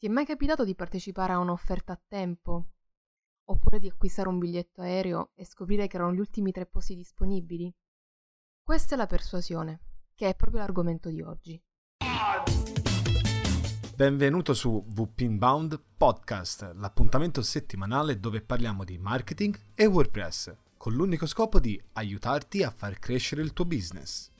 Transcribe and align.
Ti 0.00 0.06
è 0.06 0.08
mai 0.08 0.24
capitato 0.24 0.64
di 0.64 0.74
partecipare 0.74 1.34
a 1.34 1.38
un'offerta 1.40 1.92
a 1.92 2.00
tempo? 2.08 2.70
Oppure 3.50 3.78
di 3.78 3.86
acquistare 3.86 4.30
un 4.30 4.38
biglietto 4.38 4.80
aereo 4.80 5.32
e 5.34 5.44
scoprire 5.44 5.88
che 5.88 5.96
erano 5.96 6.14
gli 6.14 6.18
ultimi 6.18 6.52
tre 6.52 6.64
posti 6.64 6.96
disponibili? 6.96 7.70
Questa 8.62 8.94
è 8.94 8.96
la 8.96 9.04
persuasione, 9.04 9.80
che 10.14 10.30
è 10.30 10.34
proprio 10.34 10.60
l'argomento 10.60 11.10
di 11.10 11.20
oggi. 11.20 11.62
Benvenuto 13.94 14.54
su 14.54 14.82
VP 14.86 15.20
Inbound 15.20 15.78
Podcast, 15.98 16.72
l'appuntamento 16.76 17.42
settimanale 17.42 18.18
dove 18.18 18.40
parliamo 18.40 18.84
di 18.84 18.96
marketing 18.96 19.54
e 19.74 19.84
WordPress, 19.84 20.54
con 20.78 20.94
l'unico 20.94 21.26
scopo 21.26 21.60
di 21.60 21.78
aiutarti 21.92 22.62
a 22.62 22.70
far 22.70 22.98
crescere 22.98 23.42
il 23.42 23.52
tuo 23.52 23.66
business. 23.66 24.32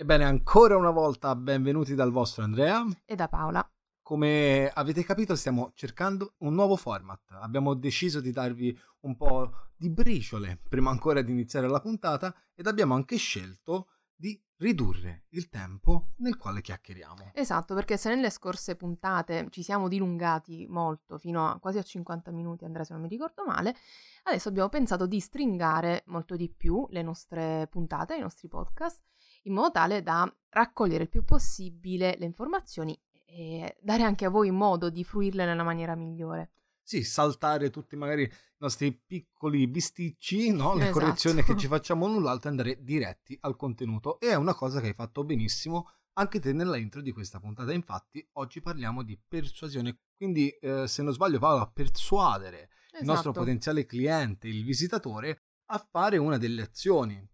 Ebbene, 0.00 0.24
ancora 0.24 0.78
una 0.78 0.88
volta 0.88 1.36
benvenuti 1.36 1.94
dal 1.94 2.10
vostro 2.10 2.42
Andrea. 2.42 2.82
E 3.04 3.14
da 3.14 3.28
Paola. 3.28 3.62
Come 4.00 4.70
avete 4.72 5.04
capito 5.04 5.36
stiamo 5.36 5.72
cercando 5.74 6.36
un 6.38 6.54
nuovo 6.54 6.76
format. 6.76 7.20
Abbiamo 7.32 7.74
deciso 7.74 8.22
di 8.22 8.30
darvi 8.30 8.74
un 9.00 9.14
po' 9.14 9.50
di 9.76 9.90
briciole 9.90 10.58
prima 10.66 10.88
ancora 10.88 11.20
di 11.20 11.32
iniziare 11.32 11.68
la 11.68 11.80
puntata 11.80 12.34
ed 12.54 12.66
abbiamo 12.66 12.94
anche 12.94 13.16
scelto 13.16 13.88
di 14.16 14.42
ridurre 14.56 15.26
il 15.32 15.50
tempo 15.50 16.12
nel 16.20 16.38
quale 16.38 16.62
chiacchieriamo. 16.62 17.32
Esatto, 17.34 17.74
perché 17.74 17.98
se 17.98 18.08
nelle 18.08 18.30
scorse 18.30 18.76
puntate 18.76 19.48
ci 19.50 19.62
siamo 19.62 19.86
dilungati 19.86 20.66
molto, 20.66 21.18
fino 21.18 21.46
a 21.46 21.58
quasi 21.58 21.76
a 21.76 21.82
50 21.82 22.30
minuti, 22.30 22.64
Andrea 22.64 22.84
se 22.84 22.94
non 22.94 23.02
mi 23.02 23.08
ricordo 23.08 23.44
male, 23.44 23.76
adesso 24.22 24.48
abbiamo 24.48 24.70
pensato 24.70 25.04
di 25.04 25.20
stringare 25.20 26.04
molto 26.06 26.36
di 26.36 26.48
più 26.48 26.86
le 26.88 27.02
nostre 27.02 27.68
puntate, 27.70 28.16
i 28.16 28.20
nostri 28.20 28.48
podcast 28.48 29.02
in 29.42 29.54
modo 29.54 29.70
tale 29.70 30.02
da 30.02 30.32
raccogliere 30.50 31.04
il 31.04 31.08
più 31.08 31.24
possibile 31.24 32.16
le 32.18 32.24
informazioni 32.24 32.98
e 33.24 33.76
dare 33.80 34.02
anche 34.02 34.24
a 34.24 34.30
voi 34.30 34.50
modo 34.50 34.90
di 34.90 35.04
fruirle 35.04 35.44
nella 35.44 35.62
maniera 35.62 35.94
migliore. 35.94 36.50
Sì, 36.82 37.04
saltare 37.04 37.70
tutti 37.70 37.94
magari 37.94 38.22
i 38.22 38.30
nostri 38.58 38.92
piccoli 38.92 39.68
bisticci, 39.68 40.50
no? 40.50 40.74
le 40.74 40.88
Esatto. 40.88 40.98
correzioni 40.98 41.42
che 41.44 41.56
ci 41.56 41.68
facciamo 41.68 42.08
null'altro 42.08 42.48
e 42.48 42.50
andare 42.50 42.82
diretti 42.82 43.38
al 43.42 43.54
contenuto. 43.54 44.18
E 44.18 44.30
è 44.30 44.34
una 44.34 44.54
cosa 44.54 44.80
che 44.80 44.88
hai 44.88 44.94
fatto 44.94 45.22
benissimo 45.22 45.88
anche 46.14 46.40
te 46.40 46.52
nella 46.52 46.76
intro 46.76 47.00
di 47.00 47.12
questa 47.12 47.38
puntata. 47.38 47.72
Infatti, 47.72 48.26
oggi 48.32 48.60
parliamo 48.60 49.04
di 49.04 49.16
persuasione. 49.16 50.00
Quindi, 50.16 50.50
eh, 50.50 50.88
se 50.88 51.02
non 51.02 51.12
sbaglio, 51.12 51.38
Paola, 51.38 51.70
persuadere 51.70 52.70
il 52.98 53.06
nostro 53.06 53.30
Esatto. 53.30 53.38
potenziale 53.38 53.86
cliente, 53.86 54.48
il 54.48 54.64
visitatore, 54.64 55.44
a 55.66 55.78
fare 55.90 56.18
una 56.18 56.38
delle 56.38 56.62
azioni. 56.62 57.24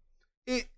E 0.43 0.76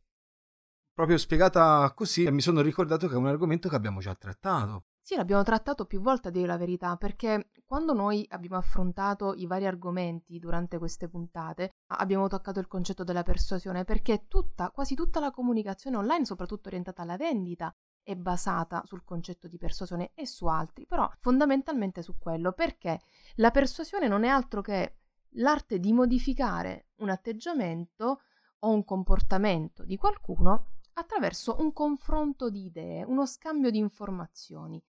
proprio 1.00 1.17
spiegata 1.17 1.89
così, 1.95 2.30
mi 2.30 2.42
sono 2.42 2.59
ricordato 2.59 3.08
che 3.08 3.14
è 3.14 3.17
un 3.17 3.28
argomento 3.28 3.69
che 3.69 3.75
abbiamo 3.78 4.02
già 4.02 4.14
trattato. 4.16 4.88
Sì, 5.02 5.16
l'abbiamo 5.16 5.44
trattato 5.44 5.86
più 5.86 6.02
volte 6.02 6.28
a 6.28 6.31
dire 6.31 6.45
la 6.45 6.58
verità, 6.58 6.97
perché 6.97 7.52
quando 7.64 7.94
noi 7.94 8.25
abbiamo 8.31 8.58
affrontato 8.58 9.33
i 9.33 9.45
vari 9.45 9.66
argomenti 9.66 10.39
durante 10.39 10.77
queste 10.77 11.08
puntate, 11.08 11.75
abbiamo 11.94 12.27
toccato 12.27 12.59
il 12.59 12.67
concetto 12.67 13.05
della 13.05 13.23
persuasione, 13.23 13.86
perché 13.86 14.25
tutta, 14.27 14.72
quasi 14.72 14.94
tutta 14.94 15.22
la 15.22 15.31
comunicazione 15.31 15.95
online, 15.95 16.25
soprattutto 16.25 16.67
orientata 16.67 17.03
alla 17.03 17.16
vendita, 17.16 17.73
è 18.03 18.16
basata 18.17 18.81
sul 18.83 19.05
concetto 19.05 19.47
di 19.47 19.58
persuasione 19.58 20.11
e 20.16 20.25
su 20.25 20.47
altri, 20.47 20.86
però 20.86 21.09
fondamentalmente 21.22 22.02
su 22.02 22.17
quello, 22.17 22.52
perché 22.52 23.00
la 23.36 23.52
persuasione 23.52 24.09
non 24.09 24.25
è 24.25 24.27
altro 24.27 24.59
che 24.59 24.97
l'arte 25.36 25.80
di 25.80 25.94
modificare 25.94 26.89
un 26.97 27.09
atteggiamento 27.09 28.20
o 28.59 28.73
un 28.73 28.83
comportamento 28.83 29.86
di 29.86 29.95
qualcuno 29.95 30.72
attraverso 31.00 31.55
un 31.59 31.73
confronto 31.73 32.50
di 32.50 32.66
idee, 32.66 33.03
uno 33.03 33.25
scambio 33.25 33.72
di 33.72 33.78
informazioni. 33.78 34.81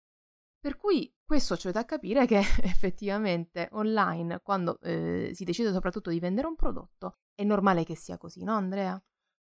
Per 0.61 0.77
cui 0.77 1.13
questo 1.25 1.57
ci 1.57 1.71
da 1.71 1.85
capire 1.85 2.27
che 2.27 2.39
effettivamente 2.63 3.69
online, 3.73 4.41
quando 4.43 4.79
eh, 4.81 5.31
si 5.35 5.45
decide 5.45 5.73
soprattutto 5.73 6.11
di 6.11 6.21
vendere 6.21 6.47
un 6.47 6.57
prodotto, 6.57 7.19
è 7.35 7.45
normale 7.45 7.85
che 7.85 7.95
sia 7.95 8.19
così, 8.19 8.43
no 8.45 8.55
Andrea? 8.55 9.03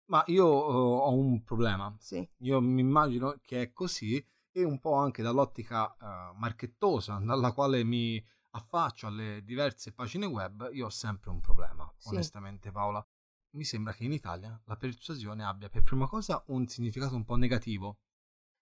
Ma 0.06 0.22
io 0.26 0.44
eh, 0.44 0.72
ho 0.74 1.12
un 1.12 1.42
problema. 1.44 1.94
Sì. 1.98 2.28
Io 2.38 2.60
mi 2.60 2.80
immagino 2.80 3.38
che 3.42 3.62
è 3.62 3.72
così 3.72 4.24
e 4.50 4.64
un 4.64 4.78
po' 4.80 4.94
anche 4.94 5.22
dall'ottica 5.22 5.94
eh, 5.94 6.32
marchettosa 6.36 7.18
dalla 7.24 7.52
quale 7.52 7.84
mi 7.84 8.22
affaccio 8.50 9.06
alle 9.08 9.42
diverse 9.42 9.92
pagine 9.92 10.26
web, 10.26 10.68
io 10.72 10.86
ho 10.86 10.90
sempre 10.90 11.30
un 11.30 11.40
problema, 11.40 11.92
Sì. 11.96 12.10
onestamente 12.10 12.70
Paola. 12.70 13.04
Mi 13.54 13.64
sembra 13.64 13.92
che 13.92 14.04
in 14.04 14.12
Italia 14.12 14.60
la 14.64 14.76
persuasione 14.76 15.44
abbia 15.44 15.68
per 15.68 15.82
prima 15.82 16.06
cosa 16.08 16.42
un 16.48 16.66
significato 16.66 17.14
un 17.14 17.24
po' 17.24 17.36
negativo. 17.36 17.98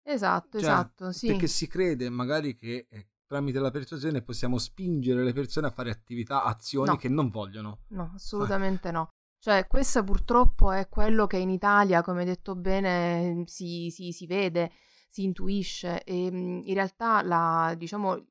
Esatto, 0.05 0.59
Cioè, 0.59 0.69
esatto, 0.69 1.13
sì. 1.13 1.29
Perché 1.29 1.47
si 1.47 1.67
crede 1.67 2.11
magari 2.11 2.55
che 2.55 2.87
eh, 2.91 3.09
tramite 3.27 3.59
la 3.59 3.71
persuasione 3.71 4.21
possiamo 4.23 4.59
spingere 4.59 5.25
le 5.25 5.33
persone 5.33 5.69
a 5.69 5.71
fare 5.71 5.91
attività, 5.91 6.45
azioni 6.45 6.91
No. 6.91 6.97
che 6.97 7.09
non 7.09 7.31
vogliono. 7.31 7.85
No, 7.89 8.13
assolutamente 8.15 8.91
no. 8.91 9.09
Cioè, 9.39 9.67
questo 9.67 10.05
purtroppo 10.05 10.71
è 10.73 10.89
quello 10.89 11.27
che 11.27 11.39
in 11.39 11.49
Italia, 11.51 12.03
come 12.03 12.25
detto 12.25 12.55
bene, 12.55 13.45
si, 13.47 13.91
si- 13.91 14.13
si 14.13 14.27
vede, 14.27 14.71
si 15.09 15.25
intuisce 15.25 16.05
e 16.05 16.31
mh, 16.31 16.63
in 16.65 16.75
realtà 16.75 17.23
la, 17.23 17.75
diciamo, 17.77 18.27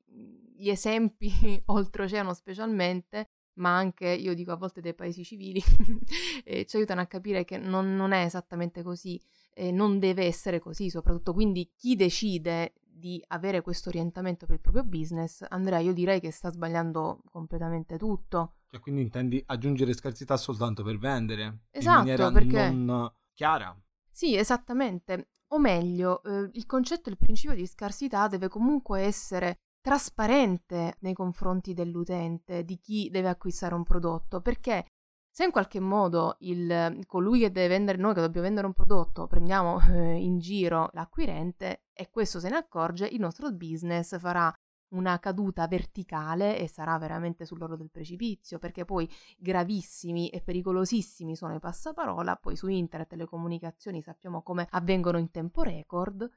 gli 0.56 0.68
esempi 0.70 1.30
oltreoceano 1.66 2.32
specialmente, 2.34 3.30
ma 3.54 3.76
anche 3.76 4.08
io 4.08 4.34
dico 4.34 4.52
a 4.52 4.56
volte 4.56 4.80
dei 4.80 4.94
paesi 4.94 5.24
civili, 5.24 5.62
eh, 6.44 6.64
ci 6.66 6.76
aiutano 6.76 7.00
a 7.00 7.06
capire 7.06 7.44
che 7.44 7.58
non, 7.58 7.94
non 7.94 8.12
è 8.12 8.24
esattamente 8.24 8.82
così, 8.82 9.20
e 9.54 9.70
non 9.70 9.98
deve 9.98 10.24
essere 10.24 10.58
così, 10.60 10.88
soprattutto 10.90 11.32
quindi 11.32 11.70
chi 11.76 11.96
decide 11.96 12.74
di 13.02 13.22
avere 13.28 13.62
questo 13.62 13.88
orientamento 13.88 14.46
per 14.46 14.56
il 14.56 14.60
proprio 14.60 14.84
business, 14.84 15.44
Andrea, 15.48 15.78
io 15.78 15.92
direi 15.92 16.20
che 16.20 16.30
sta 16.30 16.50
sbagliando 16.50 17.20
completamente 17.30 17.98
tutto. 17.98 18.54
Cioè, 18.70 18.80
quindi 18.80 19.02
intendi 19.02 19.42
aggiungere 19.46 19.92
scarsità 19.92 20.36
soltanto 20.36 20.82
per 20.82 20.98
vendere? 20.98 21.64
Esatto, 21.70 21.98
in 21.98 22.04
maniera 22.06 22.30
perché- 22.30 22.70
non 22.70 23.12
chiara. 23.34 23.76
Sì, 24.10 24.36
esattamente. 24.36 25.28
O 25.48 25.58
meglio, 25.58 26.22
eh, 26.22 26.50
il 26.52 26.66
concetto 26.66 27.08
il 27.08 27.18
principio 27.18 27.54
di 27.56 27.66
scarsità 27.66 28.28
deve 28.28 28.48
comunque 28.48 29.00
essere 29.00 29.60
trasparente 29.82 30.96
nei 31.00 31.12
confronti 31.12 31.74
dell'utente, 31.74 32.64
di 32.64 32.78
chi 32.78 33.10
deve 33.10 33.28
acquistare 33.28 33.74
un 33.74 33.82
prodotto, 33.82 34.40
perché 34.40 34.86
se 35.34 35.44
in 35.44 35.50
qualche 35.50 35.80
modo 35.80 36.36
il, 36.40 37.00
colui 37.06 37.40
che 37.40 37.50
deve 37.50 37.68
vendere, 37.68 37.98
noi 37.98 38.14
che 38.14 38.20
dobbiamo 38.20 38.46
vendere 38.46 38.66
un 38.66 38.74
prodotto, 38.74 39.26
prendiamo 39.26 39.80
eh, 39.80 40.14
in 40.22 40.38
giro 40.38 40.90
l'acquirente 40.92 41.84
e 41.92 42.10
questo 42.10 42.38
se 42.38 42.48
ne 42.48 42.56
accorge, 42.56 43.06
il 43.06 43.18
nostro 43.18 43.50
business 43.50 44.18
farà 44.18 44.54
una 44.92 45.18
caduta 45.18 45.66
verticale 45.66 46.58
e 46.58 46.68
sarà 46.68 46.98
veramente 46.98 47.46
sull'oro 47.46 47.76
del 47.76 47.90
precipizio, 47.90 48.58
perché 48.58 48.84
poi 48.84 49.10
gravissimi 49.38 50.28
e 50.28 50.42
pericolosissimi 50.42 51.34
sono 51.34 51.54
i 51.54 51.60
passaparola, 51.60 52.36
poi 52.36 52.54
su 52.54 52.68
internet 52.68 53.14
le 53.14 53.24
comunicazioni 53.24 54.02
sappiamo 54.02 54.42
come 54.42 54.66
avvengono 54.70 55.18
in 55.18 55.30
tempo 55.30 55.62
record 55.62 56.30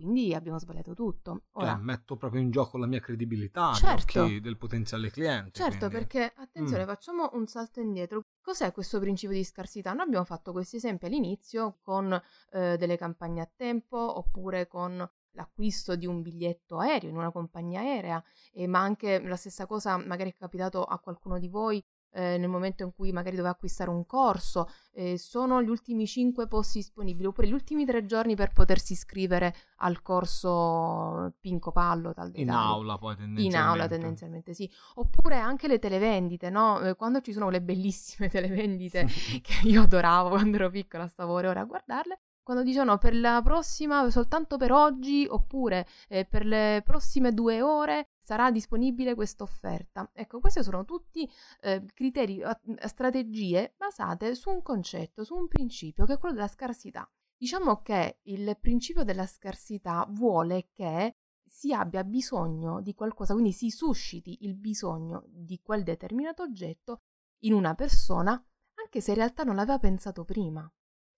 quindi 0.00 0.34
abbiamo 0.34 0.58
sbagliato 0.58 0.94
tutto. 0.94 1.42
Ora, 1.52 1.72
Cioè, 1.74 1.80
metto 1.82 2.16
proprio 2.16 2.40
in 2.40 2.50
gioco 2.50 2.78
la 2.78 2.86
mia 2.86 3.00
credibilità 3.00 3.72
Certo. 3.74 4.26
del 4.26 4.56
potenziale 4.56 5.10
cliente. 5.10 5.50
certo, 5.52 5.88
quindi. 5.88 5.94
perché 5.96 6.32
attenzione, 6.34 6.84
Mm. 6.84 6.86
facciamo 6.86 7.30
un 7.34 7.46
salto 7.46 7.80
indietro. 7.80 8.24
Cos'è 8.40 8.72
questo 8.72 8.98
principio 8.98 9.36
di 9.36 9.44
scarsità? 9.44 9.92
Noi 9.92 10.06
abbiamo 10.06 10.24
fatto 10.24 10.52
questi 10.52 10.76
esempi 10.76 11.06
all'inizio 11.06 11.78
con 11.82 12.12
eh, 12.52 12.76
delle 12.78 12.96
campagne 12.96 13.40
a 13.42 13.50
tempo 13.54 13.96
oppure 14.18 14.66
con 14.66 15.08
l'acquisto 15.34 15.94
di 15.94 16.06
un 16.06 16.22
biglietto 16.22 16.78
aereo 16.78 17.08
in 17.10 17.16
una 17.16 17.30
compagnia 17.30 17.80
aerea, 17.80 18.22
eh, 18.52 18.66
ma 18.66 18.80
anche 18.80 19.20
la 19.20 19.36
stessa 19.36 19.66
cosa 19.66 19.96
magari 19.96 20.30
è 20.30 20.34
capitato 20.36 20.82
a 20.82 20.98
qualcuno 20.98 21.38
di 21.38 21.48
voi 21.48 21.84
eh, 22.12 22.36
nel 22.38 22.48
momento 22.48 22.82
in 22.82 22.92
cui 22.94 23.12
magari 23.12 23.36
doveva 23.36 23.54
acquistare 23.54 23.90
un 23.90 24.04
corso, 24.06 24.68
eh, 24.92 25.16
sono 25.18 25.62
gli 25.62 25.68
ultimi 25.68 26.06
cinque 26.06 26.46
posti 26.46 26.78
disponibili 26.78 27.26
oppure 27.26 27.46
gli 27.46 27.52
ultimi 27.52 27.84
tre 27.84 28.04
giorni 28.06 28.34
per 28.34 28.52
potersi 28.52 28.92
iscrivere 28.94 29.54
al 29.76 30.02
corso 30.02 31.34
Pinco 31.40 31.72
Pallo 31.72 32.12
tal 32.12 32.30
In 32.34 32.50
aula 32.50 32.98
poi 32.98 33.12
In 33.12 33.18
tendenzialmente. 33.18 33.56
aula 33.58 33.88
tendenzialmente 33.88 34.54
sì, 34.54 34.70
oppure 34.94 35.36
anche 35.38 35.68
le 35.68 35.78
televendite, 35.78 36.50
no? 36.50 36.80
Eh, 36.80 36.94
Quando 36.96 37.20
ci 37.20 37.32
sono 37.32 37.46
quelle 37.46 37.62
bellissime 37.62 38.28
televendite 38.30 39.06
che 39.42 39.66
io 39.68 39.82
adoravo 39.82 40.30
quando 40.30 40.56
ero 40.56 40.70
piccola, 40.70 41.06
stavo 41.06 41.34
ore 41.34 41.48
ore 41.48 41.60
a 41.60 41.64
guardarle, 41.64 42.20
quando 42.42 42.62
dicevano 42.64 42.98
per 42.98 43.14
la 43.14 43.40
prossima, 43.44 44.10
soltanto 44.10 44.56
per 44.56 44.72
oggi, 44.72 45.26
oppure 45.28 45.86
eh, 46.08 46.24
per 46.24 46.44
le 46.44 46.82
prossime 46.84 47.32
due 47.32 47.62
ore 47.62 48.08
sarà 48.30 48.52
disponibile 48.52 49.16
questa 49.16 49.42
offerta. 49.42 50.08
Ecco, 50.14 50.38
questi 50.38 50.62
sono 50.62 50.84
tutti 50.84 51.28
eh, 51.62 51.84
criteri, 51.92 52.40
a- 52.44 52.60
strategie 52.86 53.74
basate 53.76 54.36
su 54.36 54.50
un 54.50 54.62
concetto, 54.62 55.24
su 55.24 55.34
un 55.34 55.48
principio 55.48 56.04
che 56.06 56.12
è 56.12 56.18
quello 56.18 56.36
della 56.36 56.46
scarsità. 56.46 57.10
Diciamo 57.36 57.82
che 57.82 58.20
il 58.24 58.56
principio 58.60 59.02
della 59.02 59.26
scarsità 59.26 60.06
vuole 60.10 60.68
che 60.72 61.16
si 61.44 61.72
abbia 61.72 62.04
bisogno 62.04 62.80
di 62.80 62.94
qualcosa, 62.94 63.32
quindi 63.32 63.50
si 63.50 63.68
susciti 63.70 64.44
il 64.44 64.54
bisogno 64.54 65.24
di 65.26 65.58
quel 65.60 65.82
determinato 65.82 66.44
oggetto 66.44 67.00
in 67.40 67.52
una 67.52 67.74
persona, 67.74 68.40
anche 68.74 69.00
se 69.00 69.10
in 69.10 69.16
realtà 69.16 69.42
non 69.42 69.56
l'aveva 69.56 69.80
pensato 69.80 70.24
prima. 70.24 70.72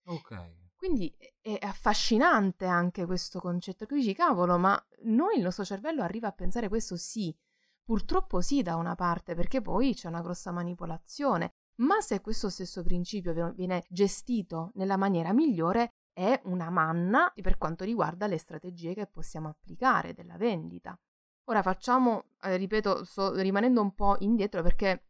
Ok. 0.05 0.62
Quindi 0.83 1.15
è 1.39 1.57
affascinante 1.61 2.65
anche 2.65 3.05
questo 3.05 3.39
concetto, 3.39 3.85
che 3.85 3.95
dici, 3.95 4.13
cavolo, 4.13 4.57
ma 4.57 4.77
noi 5.03 5.37
il 5.37 5.41
nostro 5.41 5.63
cervello 5.63 6.03
arriva 6.03 6.27
a 6.27 6.33
pensare 6.33 6.67
questo 6.67 6.97
sì, 6.97 7.33
purtroppo 7.81 8.41
sì 8.41 8.61
da 8.63 8.75
una 8.75 8.93
parte, 8.93 9.33
perché 9.33 9.61
poi 9.61 9.93
c'è 9.93 10.09
una 10.09 10.19
grossa 10.19 10.51
manipolazione, 10.51 11.53
ma 11.75 12.01
se 12.01 12.19
questo 12.19 12.49
stesso 12.49 12.83
principio 12.83 13.53
viene 13.53 13.85
gestito 13.87 14.71
nella 14.73 14.97
maniera 14.97 15.31
migliore, 15.31 15.93
è 16.11 16.41
una 16.43 16.69
manna 16.69 17.31
per 17.41 17.57
quanto 17.57 17.85
riguarda 17.85 18.27
le 18.27 18.37
strategie 18.37 18.93
che 18.93 19.07
possiamo 19.07 19.47
applicare 19.47 20.13
della 20.13 20.35
vendita. 20.35 20.99
Ora 21.45 21.61
facciamo, 21.61 22.25
eh, 22.41 22.57
ripeto, 22.57 23.05
sto 23.05 23.33
rimanendo 23.35 23.79
un 23.79 23.95
po' 23.95 24.17
indietro 24.19 24.61
perché 24.61 25.05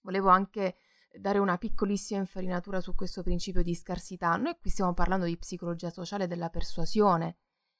volevo 0.00 0.30
anche 0.30 0.74
dare 1.18 1.38
una 1.38 1.58
piccolissima 1.58 2.20
infarinatura 2.20 2.80
su 2.80 2.94
questo 2.94 3.22
principio 3.22 3.62
di 3.62 3.74
scarsità. 3.74 4.36
Noi 4.36 4.56
qui 4.60 4.70
stiamo 4.70 4.94
parlando 4.94 5.24
di 5.24 5.36
psicologia 5.36 5.90
sociale 5.90 6.26
della 6.26 6.48
persuasione, 6.48 7.36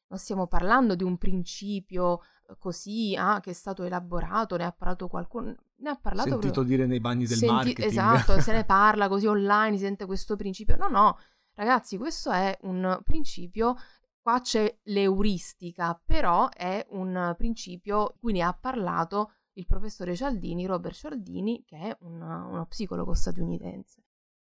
non 0.08 0.18
stiamo 0.18 0.46
parlando 0.46 0.94
di 0.94 1.04
un 1.04 1.16
principio 1.16 2.20
eh, 2.48 2.56
così 2.58 3.14
ah, 3.16 3.40
che 3.40 3.50
è 3.50 3.54
stato 3.54 3.82
elaborato, 3.84 4.56
ne 4.56 4.64
ha 4.64 4.72
parlato 4.72 5.08
qualcuno, 5.08 5.54
ne 5.76 5.90
ha 5.90 5.96
parlato 5.96 6.28
sentito 6.28 6.52
proprio... 6.52 6.76
dire 6.76 6.86
nei 6.86 7.00
bagni 7.00 7.26
del 7.26 7.38
Senti... 7.38 7.54
marketing. 7.54 7.88
Esatto, 7.88 8.40
se 8.40 8.52
ne 8.52 8.64
parla 8.66 9.08
così 9.08 9.26
online, 9.26 9.76
si 9.76 9.84
sente 9.84 10.06
questo 10.06 10.36
principio. 10.36 10.76
No, 10.76 10.88
no, 10.88 11.18
ragazzi, 11.54 11.96
questo 11.96 12.30
è 12.30 12.56
un 12.62 13.00
principio 13.04 13.76
Qua 14.22 14.40
c'è 14.40 14.72
l'euristica, 14.84 16.00
però 16.04 16.48
è 16.48 16.86
un 16.90 17.34
principio 17.36 18.14
cui 18.20 18.32
ne 18.32 18.42
ha 18.42 18.52
parlato 18.52 19.32
il 19.54 19.66
professore 19.66 20.14
Cialdini, 20.14 20.66
Robert 20.66 20.94
Cialdini, 20.94 21.64
che 21.64 21.78
è 21.78 21.96
un, 22.00 22.20
uno 22.20 22.66
psicologo 22.66 23.14
statunitense. 23.14 24.02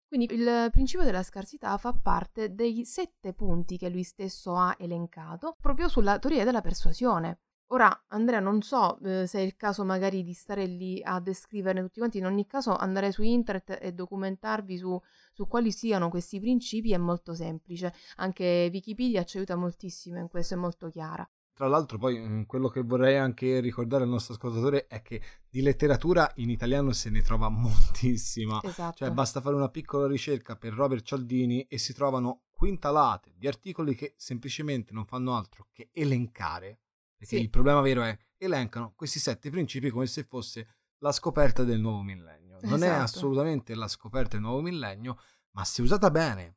Quindi 0.07 0.33
il 0.33 0.67
principio 0.71 1.05
della 1.05 1.23
scarsità 1.23 1.77
fa 1.77 1.93
parte 1.93 2.53
dei 2.53 2.83
sette 2.83 3.33
punti 3.33 3.77
che 3.77 3.87
lui 3.87 4.03
stesso 4.03 4.57
ha 4.57 4.75
elencato 4.77 5.55
proprio 5.61 5.87
sulla 5.87 6.19
teoria 6.19 6.43
della 6.43 6.59
persuasione. 6.59 7.39
Ora, 7.67 8.03
Andrea, 8.09 8.41
non 8.41 8.61
so 8.61 8.99
eh, 8.99 9.25
se 9.25 9.39
è 9.39 9.41
il 9.41 9.55
caso 9.55 9.85
magari 9.85 10.23
di 10.23 10.33
stare 10.33 10.65
lì 10.65 11.01
a 11.01 11.21
descriverne 11.21 11.81
tutti 11.83 11.99
quanti, 11.99 12.17
in 12.17 12.25
ogni 12.25 12.45
caso 12.45 12.75
andare 12.75 13.13
su 13.13 13.21
internet 13.21 13.77
e 13.81 13.93
documentarvi 13.93 14.77
su, 14.77 15.01
su 15.31 15.47
quali 15.47 15.71
siano 15.71 16.09
questi 16.09 16.41
principi 16.41 16.91
è 16.91 16.97
molto 16.97 17.33
semplice. 17.33 17.93
Anche 18.17 18.69
Wikipedia 18.69 19.23
ci 19.23 19.37
aiuta 19.37 19.55
moltissimo 19.55 20.19
in 20.19 20.27
questo, 20.27 20.55
è 20.55 20.57
molto 20.57 20.89
chiara. 20.89 21.25
Tra 21.61 21.69
l'altro 21.69 21.99
poi 21.99 22.17
mm, 22.17 22.41
quello 22.45 22.69
che 22.69 22.81
vorrei 22.81 23.17
anche 23.17 23.59
ricordare 23.59 24.01
al 24.01 24.09
nostro 24.09 24.33
ascoltatore 24.33 24.87
è 24.87 25.03
che 25.03 25.21
di 25.47 25.61
letteratura 25.61 26.31
in 26.37 26.49
italiano 26.49 26.91
se 26.91 27.11
ne 27.11 27.21
trova 27.21 27.49
moltissima. 27.49 28.59
Esatto. 28.63 28.95
Cioè 28.97 29.11
basta 29.11 29.41
fare 29.41 29.53
una 29.53 29.69
piccola 29.69 30.07
ricerca 30.07 30.55
per 30.55 30.73
Robert 30.73 31.05
Cialdini 31.05 31.67
e 31.67 31.77
si 31.77 31.93
trovano 31.93 32.45
quintalate 32.49 33.35
di 33.37 33.47
articoli 33.47 33.93
che 33.93 34.15
semplicemente 34.17 34.91
non 34.91 35.05
fanno 35.05 35.35
altro 35.35 35.67
che 35.71 35.91
elencare. 35.93 36.79
Perché 37.15 37.35
sì. 37.35 37.41
il 37.43 37.51
problema 37.51 37.81
vero 37.81 38.01
è 38.01 38.17
elencano 38.37 38.93
questi 38.95 39.19
sette 39.19 39.51
principi 39.51 39.91
come 39.91 40.07
se 40.07 40.23
fosse 40.23 40.67
la 40.97 41.11
scoperta 41.11 41.63
del 41.63 41.79
nuovo 41.79 42.01
millennio. 42.01 42.57
Non 42.63 42.81
esatto. 42.81 42.91
è 42.91 43.03
assolutamente 43.03 43.75
la 43.75 43.87
scoperta 43.87 44.29
del 44.29 44.41
nuovo 44.41 44.61
millennio, 44.61 45.15
ma 45.51 45.63
se 45.63 45.83
usata 45.83 46.09
bene 46.09 46.55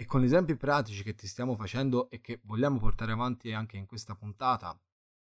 e 0.00 0.06
con 0.06 0.22
gli 0.22 0.24
esempi 0.24 0.56
pratici 0.56 1.02
che 1.02 1.14
ti 1.14 1.26
stiamo 1.26 1.54
facendo 1.56 2.08
e 2.08 2.22
che 2.22 2.40
vogliamo 2.44 2.78
portare 2.78 3.12
avanti 3.12 3.52
anche 3.52 3.76
in 3.76 3.84
questa 3.84 4.14
puntata, 4.14 4.74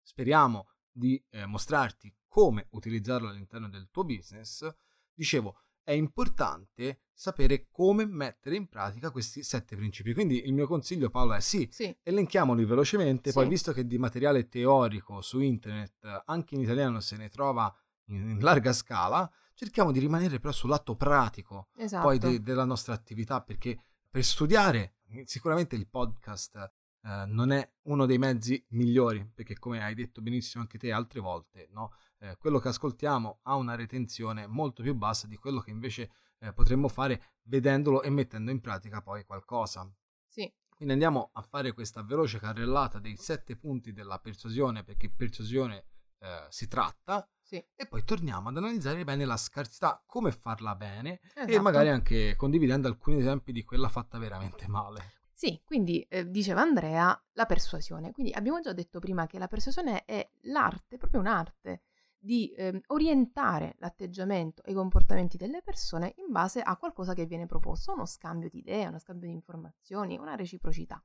speriamo 0.00 0.68
di 0.92 1.20
eh, 1.30 1.44
mostrarti 1.44 2.14
come 2.28 2.68
utilizzarlo 2.70 3.26
all'interno 3.26 3.68
del 3.68 3.88
tuo 3.90 4.04
business. 4.04 4.72
Dicevo, 5.12 5.58
è 5.82 5.90
importante 5.90 7.00
sapere 7.12 7.66
come 7.72 8.06
mettere 8.06 8.54
in 8.54 8.68
pratica 8.68 9.10
questi 9.10 9.42
sette 9.42 9.74
principi. 9.74 10.14
Quindi 10.14 10.46
il 10.46 10.52
mio 10.52 10.68
consiglio, 10.68 11.10
Paolo, 11.10 11.34
è 11.34 11.40
sì, 11.40 11.66
sì. 11.72 11.92
elenchiamoli 12.04 12.64
velocemente, 12.64 13.30
sì. 13.30 13.36
poi 13.36 13.48
visto 13.48 13.72
che 13.72 13.84
di 13.84 13.98
materiale 13.98 14.48
teorico 14.48 15.20
su 15.20 15.40
internet 15.40 16.22
anche 16.26 16.54
in 16.54 16.60
italiano 16.60 17.00
se 17.00 17.16
ne 17.16 17.28
trova 17.28 17.74
in, 18.04 18.38
larga 18.40 18.72
scala, 18.72 19.28
cerchiamo 19.52 19.90
di 19.90 19.98
rimanere 19.98 20.38
però 20.38 20.52
sul 20.52 20.70
lato 20.70 20.94
pratico 20.94 21.70
esatto. 21.74 22.06
poi 22.06 22.18
de- 22.18 22.40
della 22.40 22.64
nostra 22.64 22.94
attività, 22.94 23.42
perché 23.42 23.76
per 24.10 24.24
studiare, 24.24 24.96
sicuramente 25.24 25.76
il 25.76 25.88
podcast 25.88 26.56
eh, 27.02 27.24
non 27.26 27.52
è 27.52 27.68
uno 27.82 28.06
dei 28.06 28.18
mezzi 28.18 28.62
migliori, 28.70 29.24
perché 29.32 29.58
come 29.58 29.82
hai 29.82 29.94
detto 29.94 30.20
benissimo 30.20 30.62
anche 30.62 30.78
te 30.78 30.90
altre 30.92 31.20
volte, 31.20 31.68
no? 31.70 31.94
eh, 32.18 32.36
quello 32.36 32.58
che 32.58 32.68
ascoltiamo 32.68 33.40
ha 33.42 33.54
una 33.54 33.76
retenzione 33.76 34.46
molto 34.46 34.82
più 34.82 34.94
bassa 34.94 35.26
di 35.26 35.36
quello 35.36 35.60
che 35.60 35.70
invece 35.70 36.10
eh, 36.38 36.52
potremmo 36.52 36.88
fare 36.88 37.36
vedendolo 37.42 38.02
e 38.02 38.10
mettendo 38.10 38.50
in 38.50 38.60
pratica 38.60 39.00
poi 39.00 39.24
qualcosa. 39.24 39.88
Sì. 40.26 40.52
Quindi 40.68 40.94
andiamo 40.94 41.30
a 41.34 41.42
fare 41.42 41.72
questa 41.72 42.02
veloce 42.02 42.38
carrellata 42.38 42.98
dei 42.98 43.16
sette 43.16 43.56
punti 43.56 43.92
della 43.92 44.18
persuasione, 44.18 44.82
perché 44.82 45.10
persuasione 45.10 45.84
eh, 46.18 46.46
si 46.48 46.68
tratta, 46.68 47.28
sì. 47.50 47.64
e 47.74 47.86
poi 47.86 48.04
torniamo 48.04 48.48
ad 48.48 48.56
analizzare 48.56 49.02
bene 49.02 49.24
la 49.24 49.36
scarsità, 49.36 50.00
come 50.06 50.30
farla 50.30 50.76
bene 50.76 51.20
esatto. 51.34 51.50
e 51.50 51.58
magari 51.58 51.88
anche 51.88 52.36
condividendo 52.36 52.86
alcuni 52.86 53.18
esempi 53.18 53.50
di 53.50 53.64
quella 53.64 53.88
fatta 53.88 54.18
veramente 54.18 54.68
male. 54.68 55.14
Sì, 55.32 55.60
quindi 55.64 56.02
eh, 56.02 56.30
diceva 56.30 56.60
Andrea 56.60 57.18
la 57.32 57.46
persuasione. 57.46 58.12
Quindi 58.12 58.32
abbiamo 58.32 58.60
già 58.60 58.72
detto 58.72 59.00
prima 59.00 59.26
che 59.26 59.38
la 59.38 59.48
persuasione 59.48 60.04
è 60.04 60.30
l'arte, 60.42 60.96
proprio 60.96 61.20
un'arte 61.20 61.82
di 62.16 62.52
eh, 62.52 62.82
orientare 62.88 63.74
l'atteggiamento 63.78 64.62
e 64.62 64.72
i 64.72 64.74
comportamenti 64.74 65.38
delle 65.38 65.62
persone 65.62 66.12
in 66.18 66.30
base 66.30 66.60
a 66.60 66.76
qualcosa 66.76 67.14
che 67.14 67.24
viene 67.24 67.46
proposto, 67.46 67.94
uno 67.94 68.04
scambio 68.04 68.50
di 68.50 68.58
idee, 68.58 68.86
uno 68.86 68.98
scambio 68.98 69.28
di 69.28 69.34
informazioni, 69.34 70.18
una 70.18 70.36
reciprocità. 70.36 71.02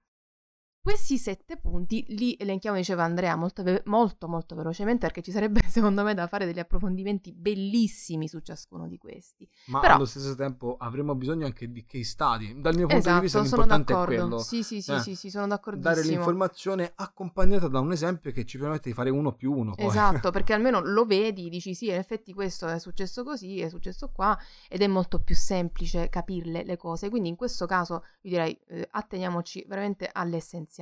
Questi 0.85 1.17
sette 1.17 1.57
punti 1.57 2.05
li 2.09 2.37
elenchiamo, 2.39 2.77
diceva 2.77 3.03
Andrea, 3.03 3.35
molto, 3.35 3.63
molto, 3.85 4.27
molto 4.27 4.53
velocemente 4.53 5.07
perché 5.07 5.23
ci 5.23 5.31
sarebbe 5.31 5.61
secondo 5.67 6.03
me 6.03 6.13
da 6.13 6.27
fare 6.27 6.45
degli 6.45 6.59
approfondimenti 6.59 7.33
bellissimi 7.33 8.27
su 8.27 8.39
ciascuno 8.41 8.87
di 8.87 8.99
questi. 8.99 9.49
Ma 9.65 9.79
Però, 9.79 9.95
allo 9.95 10.05
stesso 10.05 10.35
tempo 10.35 10.77
avremo 10.77 11.15
bisogno 11.15 11.47
anche 11.47 11.71
di 11.71 11.85
case 11.85 12.03
study. 12.03 12.61
Dal 12.61 12.75
mio 12.75 12.85
punto 12.85 12.97
esatto, 12.97 13.15
di 13.15 13.21
vista 13.23 13.43
sono 13.43 13.63
l'importante 13.63 13.93
d'accordo. 13.93 14.13
è 14.13 14.19
quello. 14.19 14.37
Sì, 14.37 14.61
sì, 14.61 14.81
sì, 14.83 14.91
eh, 14.91 14.99
sì, 14.99 15.15
sì, 15.15 15.31
sono 15.31 15.47
d'accordissimo. 15.47 15.95
Dare 15.95 16.05
l'informazione 16.05 16.91
accompagnata 16.93 17.67
da 17.67 17.79
un 17.79 17.91
esempio 17.91 18.31
che 18.31 18.45
ci 18.45 18.59
permette 18.59 18.89
di 18.89 18.93
fare 18.93 19.09
uno 19.09 19.33
più 19.33 19.53
uno. 19.53 19.73
Poi. 19.73 19.87
Esatto, 19.87 20.29
perché 20.29 20.53
almeno 20.53 20.81
lo 20.81 21.05
vedi, 21.05 21.49
dici 21.49 21.73
sì, 21.73 21.87
in 21.87 21.95
effetti 21.95 22.31
questo 22.31 22.67
è 22.67 22.77
successo 22.77 23.23
così, 23.23 23.59
è 23.59 23.69
successo 23.69 24.11
qua 24.11 24.37
ed 24.69 24.83
è 24.83 24.87
molto 24.87 25.19
più 25.19 25.33
semplice 25.33 26.09
capirle 26.09 26.63
le 26.63 26.77
cose. 26.77 27.09
Quindi 27.09 27.29
in 27.29 27.35
questo 27.35 27.65
caso 27.65 28.03
io 28.21 28.29
direi 28.29 28.55
eh, 28.67 28.87
atteniamoci 28.91 29.65
veramente 29.67 30.07
all'essenziale. 30.13 30.73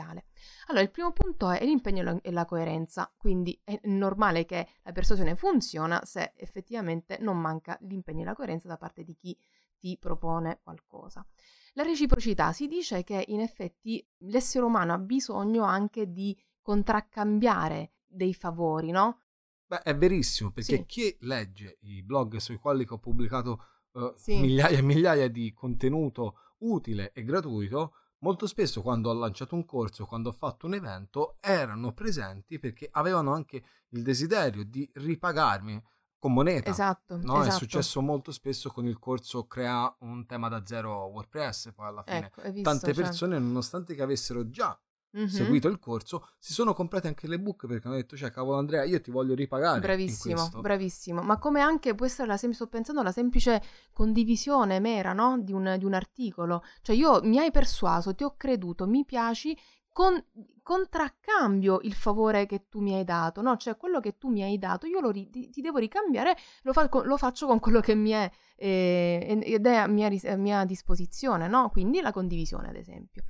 Allora, 0.67 0.83
il 0.83 0.91
primo 0.91 1.11
punto 1.11 1.49
è 1.49 1.63
l'impegno 1.63 2.19
e 2.21 2.31
la 2.31 2.45
coerenza, 2.45 3.13
quindi 3.17 3.59
è 3.63 3.79
normale 3.83 4.45
che 4.45 4.67
la 4.83 4.91
persuasione 4.91 5.35
funziona 5.35 6.03
se 6.05 6.33
effettivamente 6.37 7.17
non 7.19 7.39
manca 7.39 7.77
l'impegno 7.81 8.21
e 8.21 8.25
la 8.25 8.35
coerenza 8.35 8.67
da 8.67 8.77
parte 8.77 9.03
di 9.03 9.15
chi 9.15 9.37
ti 9.77 9.97
propone 9.99 10.59
qualcosa. 10.63 11.25
La 11.73 11.83
reciprocità 11.83 12.53
si 12.53 12.67
dice 12.67 13.03
che 13.03 13.23
in 13.27 13.41
effetti 13.41 14.05
l'essere 14.19 14.63
umano 14.63 14.93
ha 14.93 14.97
bisogno 14.97 15.63
anche 15.63 16.11
di 16.11 16.37
contraccambiare 16.61 17.93
dei 18.05 18.33
favori, 18.33 18.91
no? 18.91 19.19
Beh, 19.65 19.81
è 19.81 19.95
verissimo, 19.95 20.51
perché 20.51 20.77
sì. 20.77 20.85
chi 20.85 21.17
legge 21.21 21.77
i 21.81 22.03
blog 22.03 22.37
sui 22.37 22.57
quali 22.57 22.85
ho 22.87 22.99
pubblicato 22.99 23.65
uh, 23.93 24.13
sì. 24.15 24.39
migliaia 24.39 24.77
e 24.77 24.81
migliaia 24.81 25.27
di 25.27 25.51
contenuto 25.51 26.37
utile 26.59 27.11
e 27.13 27.23
gratuito, 27.23 27.95
molto 28.23 28.47
spesso 28.47 28.81
quando 28.81 29.09
ho 29.09 29.13
lanciato 29.13 29.53
un 29.53 29.65
corso, 29.65 30.05
quando 30.05 30.29
ho 30.29 30.31
fatto 30.33 30.65
un 30.65 30.73
evento, 30.73 31.35
erano 31.41 31.93
presenti 31.93 32.57
perché 32.57 32.87
avevano 32.91 33.33
anche 33.33 33.63
il 33.89 34.01
desiderio 34.01 34.63
di 34.63 34.89
ripagarmi 34.93 35.81
con 36.17 36.33
moneta. 36.33 36.69
Esatto, 36.69 37.17
no? 37.17 37.41
esatto. 37.41 37.47
È 37.47 37.51
successo 37.51 38.01
molto 38.01 38.31
spesso 38.31 38.71
con 38.71 38.85
il 38.85 38.97
corso 38.97 39.45
Crea 39.45 39.93
un 39.99 40.25
tema 40.25 40.47
da 40.47 40.65
zero 40.65 41.03
WordPress, 41.07 41.73
poi 41.73 41.87
alla 41.87 42.01
fine 42.01 42.25
ecco, 42.25 42.41
visto, 42.43 42.61
tante 42.61 42.93
cioè... 42.93 43.03
persone, 43.03 43.37
nonostante 43.37 43.93
che 43.93 44.01
avessero 44.01 44.49
già 44.49 44.79
mm-hmm. 45.17 45.27
seguito 45.27 45.67
il 45.67 45.79
corso, 45.79 46.27
si 46.39 46.53
sono 46.53 46.73
comprate 46.73 47.07
anche 47.07 47.27
le 47.27 47.39
book 47.39 47.67
perché 47.67 47.87
hanno 47.87 47.97
detto, 47.97 48.15
cioè, 48.15 48.31
cavolo 48.31 48.57
Andrea, 48.57 48.83
io 48.83 49.01
ti 49.01 49.11
voglio 49.11 49.35
ripagare. 49.35 49.79
Bravissimo, 49.79 50.49
bravissimo. 50.59 51.21
Ma 51.21 51.37
come 51.37 51.61
anche 51.61 51.95
può 51.95 52.05
essere 52.05 52.27
la 52.27 52.37
sem- 52.37 52.51
sto 52.51 52.67
pensando 52.67 53.01
alla 53.01 53.11
semplice 53.11 53.61
condivisione 53.91 54.79
mera, 54.79 55.13
no? 55.13 55.39
Di 55.39 55.53
un, 55.53 55.75
di 55.77 55.85
un 55.85 55.93
articolo. 55.93 56.63
Cioè, 56.81 56.95
io 56.95 57.21
mi 57.23 57.39
hai 57.39 57.51
persuaso, 57.51 58.15
ti 58.15 58.23
ho 58.23 58.35
creduto, 58.35 58.87
mi 58.87 59.05
piaci, 59.05 59.57
con, 59.93 60.21
contraccambio 60.61 61.79
il 61.83 61.93
favore 61.93 62.45
che 62.45 62.67
tu 62.67 62.81
mi 62.81 62.95
hai 62.95 63.03
dato, 63.03 63.41
no? 63.41 63.55
Cioè 63.55 63.77
quello 63.77 63.99
che 63.99 64.17
tu 64.17 64.29
mi 64.29 64.41
hai 64.41 64.57
dato, 64.57 64.87
io 64.87 65.07
ri- 65.11 65.29
ti 65.29 65.61
devo 65.61 65.77
ricambiare, 65.77 66.35
lo, 66.63 66.73
fa- 66.73 66.89
lo, 67.03 67.17
faccio 67.17 67.45
con 67.47 67.59
quello 67.59 67.79
che 67.79 67.95
mi 67.95 68.09
è 68.09 68.29
eh, 68.55 69.41
ed 69.43 69.65
è 69.65 69.75
a 69.75 69.87
mia, 69.87 70.09
a 70.25 70.35
mia 70.35 70.65
disposizione, 70.65 71.47
no? 71.47 71.69
Quindi 71.69 72.01
la 72.01 72.11
condivisione, 72.11 72.69
ad 72.69 72.75
esempio. 72.75 73.23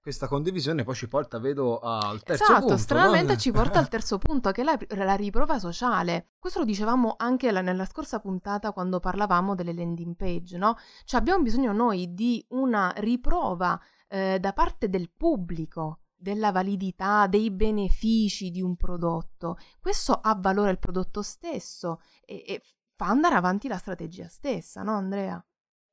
Questa 0.00 0.28
condivisione 0.28 0.82
poi 0.82 0.94
ci 0.94 1.08
porta, 1.08 1.38
vedo, 1.38 1.78
al 1.78 2.22
terzo 2.22 2.44
esatto, 2.44 2.60
punto. 2.60 2.76
stranamente 2.78 3.32
no? 3.34 3.38
ci 3.38 3.52
porta 3.52 3.78
al 3.78 3.88
terzo 3.90 4.18
punto, 4.18 4.50
che 4.50 4.62
è 4.62 4.64
la, 4.64 4.78
la 5.04 5.14
riprova 5.14 5.58
sociale. 5.58 6.30
Questo 6.38 6.60
lo 6.60 6.64
dicevamo 6.64 7.14
anche 7.18 7.50
la, 7.50 7.60
nella 7.60 7.84
scorsa 7.84 8.18
puntata 8.18 8.72
quando 8.72 8.98
parlavamo 8.98 9.54
delle 9.54 9.74
landing 9.74 10.16
page, 10.16 10.56
no? 10.56 10.76
Cioè 11.04 11.20
abbiamo 11.20 11.42
bisogno 11.42 11.72
noi 11.72 12.14
di 12.14 12.44
una 12.50 12.92
riprova 12.96 13.78
eh, 14.08 14.38
da 14.40 14.52
parte 14.52 14.88
del 14.88 15.10
pubblico 15.10 16.00
della 16.20 16.52
validità, 16.52 17.26
dei 17.26 17.50
benefici 17.50 18.50
di 18.50 18.60
un 18.60 18.76
prodotto. 18.76 19.56
Questo 19.80 20.12
ha 20.12 20.34
valore 20.34 20.70
al 20.70 20.78
prodotto 20.78 21.22
stesso 21.22 22.00
e, 22.24 22.44
e 22.46 22.62
fa 22.94 23.06
andare 23.06 23.34
avanti 23.34 23.68
la 23.68 23.78
strategia 23.78 24.28
stessa, 24.28 24.82
no 24.82 24.94
Andrea? 24.94 25.42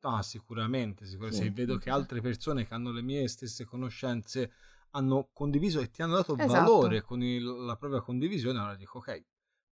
Ah, 0.01 0.21
sicuramente, 0.21 1.05
sicuramente. 1.05 1.37
Sì. 1.43 1.47
Se 1.49 1.51
vedo 1.53 1.77
che 1.77 1.89
altre 1.89 2.21
persone 2.21 2.65
che 2.67 2.73
hanno 2.73 2.91
le 2.91 3.01
mie 3.01 3.27
stesse 3.27 3.65
conoscenze 3.65 4.51
hanno 4.91 5.29
condiviso 5.33 5.79
e 5.79 5.89
ti 5.89 6.01
hanno 6.01 6.15
dato 6.15 6.35
Esatto. 6.37 6.51
valore 6.51 7.01
con 7.01 7.21
il- 7.21 7.43
la 7.43 7.75
propria 7.75 8.01
condivisione, 8.01 8.57
allora 8.59 8.75
dico, 8.75 8.99
ok, 8.99 9.23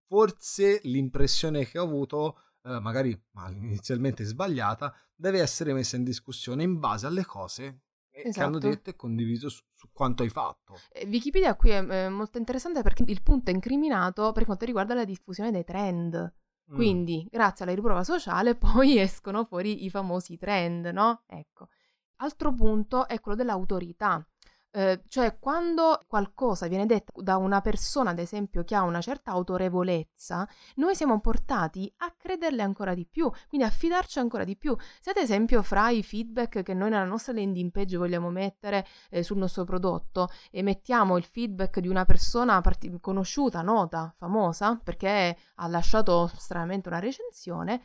forse 0.07 0.81
l'impressione 0.85 1.67
che 1.67 1.79
ho 1.79 1.85
avuto, 1.85 2.41
eh, 2.63 2.81
magari 2.81 3.19
ma 3.33 3.49
inizialmente 3.51 4.25
sbagliata, 4.25 4.95
deve 5.15 5.41
essere 5.41 5.73
messa 5.73 5.97
in 5.97 6.05
discussione 6.05 6.63
in 6.63 6.79
base 6.79 7.07
alle 7.07 7.25
cose 7.25 7.81
eh, 8.11 8.23
che 8.33 8.43
hanno 8.43 8.57
Esatto. 8.59 8.69
detto 8.69 8.91
e 8.91 8.97
condiviso 8.97 9.49
su, 9.49 9.63
su 9.73 9.89
quanto 9.93 10.23
hai 10.23 10.29
fatto. 10.31 10.77
Wikipedia 11.07 11.55
qui 11.57 11.71
è 11.71 11.83
eh, 12.07 12.09
molto 12.09 12.39
interessante 12.39 12.83
perché 12.83 13.05
il 13.07 13.23
punto 13.23 13.51
è 13.51 13.55
incriminato 13.55 14.33
per 14.33 14.45
quanto 14.45 14.65
riguarda 14.65 14.95
la 14.95 15.05
diffusione 15.05 15.51
dei 15.51 15.65
trend. 15.65 16.33
Mm. 16.73 16.75
Quindi, 16.75 17.27
grazie 17.31 17.65
alla 17.65 17.75
riprova 17.75 18.05
sociale, 18.05 18.55
poi 18.57 18.99
escono 18.99 19.45
fuori 19.45 19.85
i 19.85 19.91
famosi 19.91 20.37
trend, 20.37 20.87
no? 20.87 21.23
Ecco. 21.27 21.69
Altro 22.17 22.53
punto 22.55 23.07
è 23.09 23.21
quello 23.21 23.37
dell'autorità. 23.37 24.27
Eh, 24.77 25.05
cioè, 25.07 25.39
quando 25.39 26.01
qualcosa 26.09 26.67
viene 26.67 26.85
detto 26.85 27.23
da 27.23 27.37
una 27.37 27.61
persona, 27.61 28.11
ad 28.11 28.19
esempio, 28.19 28.65
che 28.65 28.75
ha 28.75 28.83
una 28.83 29.01
certa 29.01 29.31
autorevolezza, 29.31 30.49
noi 30.77 30.97
siamo 30.97 31.21
portati 31.21 31.93
a 31.99 32.13
crederle 32.17 32.61
ancora 32.61 32.93
di 32.93 33.07
più, 33.07 33.31
quindi 33.49 33.65
a 33.65 33.71
fidarci 33.71 34.19
ancora 34.19 34.43
di 34.43 34.57
più. 34.57 34.77
Se 35.01 35.11
ad 35.11 35.17
esempio 35.17 35.63
fra 35.63 35.91
i 35.91 36.03
feedback 36.03 36.65
che 36.65 36.75
noi 36.75 36.91
nella 36.91 37.05
nostra 37.05 37.33
landing 37.33 37.71
page 37.71 37.97
vogliamo 37.97 38.31
mettere 38.31 38.85
eh, 39.11 39.23
sul 39.23 39.37
nostro 39.39 39.63
prodotto 39.63 40.29
e 40.51 40.63
mettiamo 40.63 41.17
il 41.19 41.25
feedback 41.25 41.79
di 41.79 41.87
una 41.87 42.05
persona 42.05 42.61
parti- 42.61 42.99
conosciuta, 43.01 43.63
nota, 43.63 44.13
famosa, 44.19 44.81
perché 44.83 45.37
ha 45.55 45.69
lasciato 45.69 46.29
stranamente 46.35 46.89
una 46.89 46.99
recensione, 46.99 47.81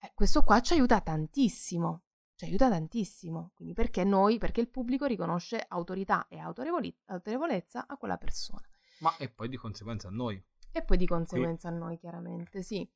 eh, 0.00 0.10
questo 0.12 0.42
qua 0.42 0.60
ci 0.60 0.72
aiuta 0.72 1.00
tantissimo. 1.00 2.02
Ci 2.44 2.50
aiuta 2.50 2.68
tantissimo. 2.68 3.52
Quindi 3.54 3.72
perché 3.72 4.04
noi, 4.04 4.36
perché 4.38 4.60
il 4.60 4.68
pubblico 4.68 5.06
riconosce 5.06 5.64
autorità 5.66 6.28
e 6.28 6.38
autorevoli- 6.38 6.94
autorevolezza 7.06 7.86
a 7.86 7.96
quella 7.96 8.18
persona. 8.18 8.60
Ma 9.00 9.16
e 9.16 9.30
poi 9.30 9.48
di 9.48 9.56
conseguenza 9.56 10.08
a 10.08 10.10
noi. 10.10 10.42
E 10.70 10.82
poi 10.82 10.96
di 10.98 11.06
conseguenza 11.06 11.68
a 11.68 11.72
noi, 11.72 11.96
chiaramente, 11.98 12.62
sì. 12.62 12.86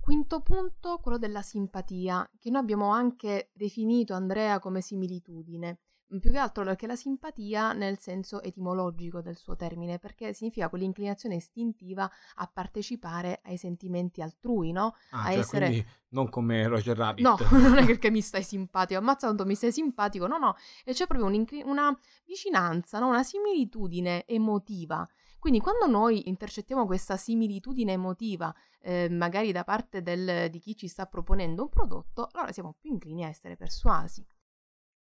Quinto 0.00 0.40
punto, 0.40 0.98
quello 0.98 1.18
della 1.18 1.42
simpatia, 1.42 2.28
che 2.38 2.50
noi 2.50 2.62
abbiamo 2.62 2.90
anche 2.90 3.50
definito, 3.52 4.14
Andrea, 4.14 4.58
come 4.58 4.80
similitudine. 4.80 5.80
Mm, 6.14 6.18
Più 6.18 6.30
che 6.30 6.38
altro 6.38 6.64
perché 6.64 6.86
la 6.86 6.96
simpatia 6.96 7.72
nel 7.72 7.98
senso 7.98 8.42
etimologico 8.42 9.20
del 9.20 9.36
suo 9.36 9.54
termine, 9.56 9.98
perché 9.98 10.32
significa 10.32 10.68
quell'inclinazione 10.68 11.36
istintiva 11.36 12.10
a 12.36 12.50
partecipare 12.52 13.40
ai 13.44 13.56
sentimenti 13.56 14.20
altrui, 14.22 14.72
no? 14.72 14.94
Ah, 15.10 15.24
A 15.24 15.30
cioè, 15.30 15.38
essere- 15.38 15.66
quindi 15.66 15.86
non 16.08 16.28
come 16.28 16.66
Roger 16.66 16.96
Rabbit. 16.96 17.22
No, 17.24 17.36
non 17.76 17.78
è 17.78 17.86
perché 17.86 18.10
mi 18.10 18.20
stai 18.20 18.42
simpatico, 18.42 18.98
ammazza 18.98 19.26
quanto 19.26 19.44
mi 19.46 19.54
stai 19.54 19.70
simpatico, 19.72 20.26
no, 20.26 20.38
no, 20.38 20.56
e 20.84 20.92
c'è 20.92 21.06
proprio 21.06 21.30
una 21.64 21.96
vicinanza, 22.26 22.98
no? 22.98 23.08
una 23.08 23.22
similitudine 23.22 24.26
emotiva. 24.26 25.06
Quindi 25.38 25.60
quando 25.60 25.86
noi 25.86 26.28
intercettiamo 26.28 26.84
questa 26.86 27.16
similitudine 27.16 27.92
emotiva, 27.92 28.54
eh, 28.80 29.08
magari 29.10 29.52
da 29.52 29.64
parte 29.64 30.02
del- 30.02 30.50
di 30.50 30.58
chi 30.58 30.76
ci 30.76 30.86
sta 30.88 31.06
proponendo 31.06 31.62
un 31.62 31.68
prodotto, 31.68 32.28
allora 32.32 32.52
siamo 32.52 32.74
più 32.78 32.90
inclini 32.92 33.24
a 33.24 33.28
essere 33.28 33.56
persuasi. 33.56 34.26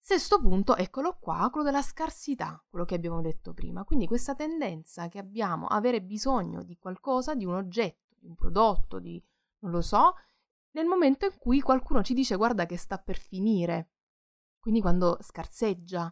Sesto 0.09 0.41
punto, 0.41 0.75
eccolo 0.75 1.19
qua, 1.21 1.50
quello 1.50 1.67
della 1.67 1.83
scarsità, 1.83 2.65
quello 2.71 2.87
che 2.87 2.95
abbiamo 2.95 3.21
detto 3.21 3.53
prima. 3.53 3.85
Quindi 3.85 4.07
questa 4.07 4.35
tendenza 4.35 5.07
che 5.09 5.19
abbiamo 5.19 5.67
a 5.67 5.77
avere 5.77 6.00
bisogno 6.00 6.62
di 6.62 6.79
qualcosa, 6.79 7.35
di 7.35 7.45
un 7.45 7.53
oggetto, 7.53 8.17
di 8.19 8.27
un 8.27 8.35
prodotto, 8.35 9.00
di 9.00 9.23
non 9.59 9.71
lo 9.71 9.83
so, 9.83 10.15
nel 10.71 10.87
momento 10.87 11.27
in 11.27 11.37
cui 11.37 11.61
qualcuno 11.61 12.03
ci 12.03 12.15
dice 12.15 12.37
guarda 12.37 12.65
che 12.65 12.79
sta 12.79 12.97
per 12.97 13.19
finire. 13.19 13.91
Quindi 14.59 14.81
quando 14.81 15.19
scarseggia. 15.21 16.11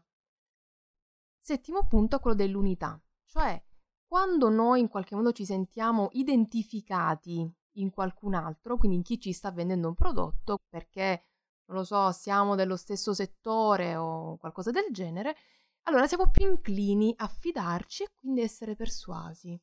Settimo 1.40 1.86
punto 1.86 2.18
quello 2.18 2.36
dell'unità, 2.36 3.02
cioè 3.24 3.58
quando 4.04 4.50
noi 4.50 4.80
in 4.80 4.88
qualche 4.88 5.14
modo 5.14 5.32
ci 5.32 5.46
sentiamo 5.46 6.10
identificati 6.12 7.50
in 7.76 7.88
qualcun 7.88 8.34
altro, 8.34 8.76
quindi 8.76 8.98
in 8.98 9.02
chi 9.02 9.18
ci 9.18 9.32
sta 9.32 9.50
vendendo 9.50 9.88
un 9.88 9.94
prodotto, 9.94 10.58
perché 10.68 11.22
non 11.66 11.78
lo 11.78 11.84
so, 11.84 12.12
siamo 12.12 12.54
dello 12.54 12.76
stesso 12.76 13.12
settore 13.14 13.96
o 13.96 14.36
qualcosa 14.38 14.70
del 14.70 14.86
genere, 14.90 15.36
allora 15.82 16.06
siamo 16.06 16.30
più 16.30 16.48
inclini 16.48 17.14
a 17.16 17.28
fidarci 17.28 18.02
e 18.04 18.12
quindi 18.14 18.40
essere 18.40 18.74
persuasi. 18.74 19.58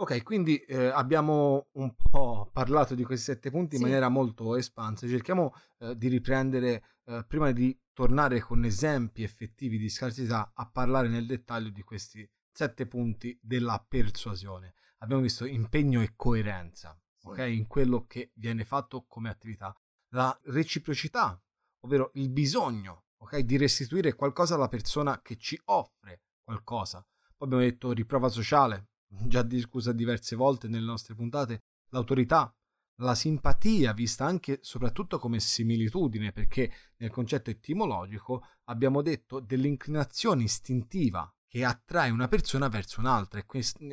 Ok, 0.00 0.22
quindi 0.22 0.56
eh, 0.58 0.86
abbiamo 0.86 1.70
un 1.72 1.92
po' 1.96 2.48
parlato 2.52 2.94
di 2.94 3.02
questi 3.02 3.32
sette 3.32 3.50
punti 3.50 3.74
in 3.74 3.80
Sì. 3.80 3.86
maniera 3.86 4.08
molto 4.08 4.54
espansa. 4.54 5.08
Cerchiamo 5.08 5.52
eh, 5.78 5.96
di 5.96 6.06
riprendere, 6.06 6.84
eh, 7.04 7.24
prima 7.26 7.50
di 7.50 7.76
tornare 7.92 8.38
con 8.38 8.64
esempi 8.64 9.24
effettivi 9.24 9.76
di 9.76 9.88
scarsità, 9.88 10.52
a 10.54 10.70
parlare 10.70 11.08
nel 11.08 11.26
dettaglio 11.26 11.70
di 11.70 11.82
questi 11.82 12.28
sette 12.52 12.86
punti 12.86 13.36
della 13.42 13.84
persuasione. 13.86 14.74
Abbiamo 14.98 15.22
visto 15.22 15.44
impegno 15.44 16.00
e 16.00 16.12
coerenza, 16.14 16.96
ok? 17.24 17.38
In 17.38 17.66
quello 17.66 18.04
che 18.06 18.30
viene 18.34 18.64
fatto 18.64 19.04
come 19.04 19.28
attività. 19.28 19.74
La 20.10 20.36
reciprocità, 20.44 21.40
ovvero 21.88 22.10
il 22.14 22.28
bisogno, 22.28 23.06
ok? 23.16 23.38
Di 23.38 23.56
restituire 23.56 24.14
qualcosa 24.14 24.54
alla 24.54 24.68
persona 24.68 25.20
che 25.22 25.36
ci 25.36 25.60
offre 25.64 26.22
qualcosa. 26.44 27.04
Poi 27.36 27.48
abbiamo 27.48 27.64
detto 27.64 27.92
riprova 27.92 28.28
sociale, 28.28 28.90
già 29.08 29.42
discussa 29.42 29.92
diverse 29.92 30.36
volte 30.36 30.68
nelle 30.68 30.84
nostre 30.84 31.14
puntate, 31.14 31.62
l'autorità, 31.90 32.52
la 33.00 33.14
simpatia 33.14 33.92
vista 33.92 34.26
anche 34.26 34.54
e 34.54 34.58
soprattutto 34.60 35.18
come 35.18 35.40
similitudine, 35.40 36.32
perché 36.32 36.70
nel 36.96 37.10
concetto 37.10 37.50
etimologico 37.50 38.44
abbiamo 38.64 39.02
detto 39.02 39.40
dell'inclinazione 39.40 40.42
istintiva 40.42 41.32
che 41.46 41.64
attrae 41.64 42.10
una 42.10 42.28
persona 42.28 42.68
verso 42.68 43.00
un'altra 43.00 43.40
e 43.40 43.46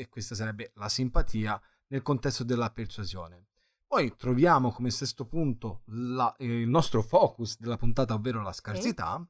questa 0.10 0.36
sarebbe 0.36 0.72
la 0.76 0.90
simpatia 0.90 1.62
nel 1.88 2.02
contesto 2.02 2.44
della 2.44 2.72
persuasione. 2.72 3.46
Poi 3.88 4.16
troviamo 4.16 4.72
come 4.72 4.90
sesto 4.90 5.26
punto 5.26 5.84
la- 5.88 6.36
eh, 6.38 6.62
il 6.62 6.68
nostro 6.68 7.02
focus 7.02 7.60
della 7.60 7.78
puntata, 7.78 8.14
ovvero 8.14 8.42
la 8.42 8.52
scarsità, 8.52 9.26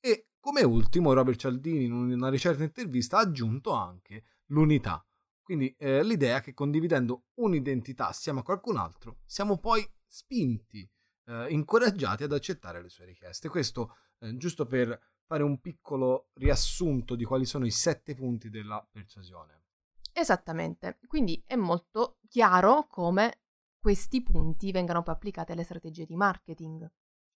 e 0.00 0.28
come 0.38 0.62
ultimo 0.62 1.12
Robert 1.12 1.38
Cialdini 1.38 1.84
in 1.84 1.92
una 1.92 2.28
recente 2.28 2.64
intervista 2.64 3.18
ha 3.18 3.22
aggiunto 3.22 3.72
anche 3.72 4.24
l'unità. 4.46 5.04
Quindi 5.42 5.74
eh, 5.78 6.02
l'idea 6.02 6.40
che 6.40 6.54
condividendo 6.54 7.26
un'identità 7.34 8.08
assieme 8.08 8.40
a 8.40 8.42
qualcun 8.42 8.76
altro 8.76 9.18
siamo 9.24 9.58
poi 9.58 9.88
spinti, 10.06 10.88
eh, 11.26 11.46
incoraggiati 11.50 12.24
ad 12.24 12.32
accettare 12.32 12.82
le 12.82 12.88
sue 12.88 13.04
richieste. 13.04 13.48
Questo 13.48 13.96
eh, 14.18 14.36
giusto 14.36 14.66
per 14.66 14.98
fare 15.24 15.42
un 15.42 15.60
piccolo 15.60 16.30
riassunto 16.34 17.16
di 17.16 17.24
quali 17.24 17.44
sono 17.44 17.66
i 17.66 17.70
sette 17.70 18.14
punti 18.14 18.48
della 18.48 18.84
persuasione. 18.90 19.64
Esattamente, 20.12 20.98
quindi 21.06 21.42
è 21.44 21.56
molto 21.56 22.18
chiaro 22.28 22.86
come 22.88 23.42
questi 23.86 24.20
punti 24.20 24.72
vengano 24.72 25.04
poi 25.04 25.14
applicati 25.14 25.52
alle 25.52 25.62
strategie 25.62 26.06
di 26.06 26.16
marketing. 26.16 26.90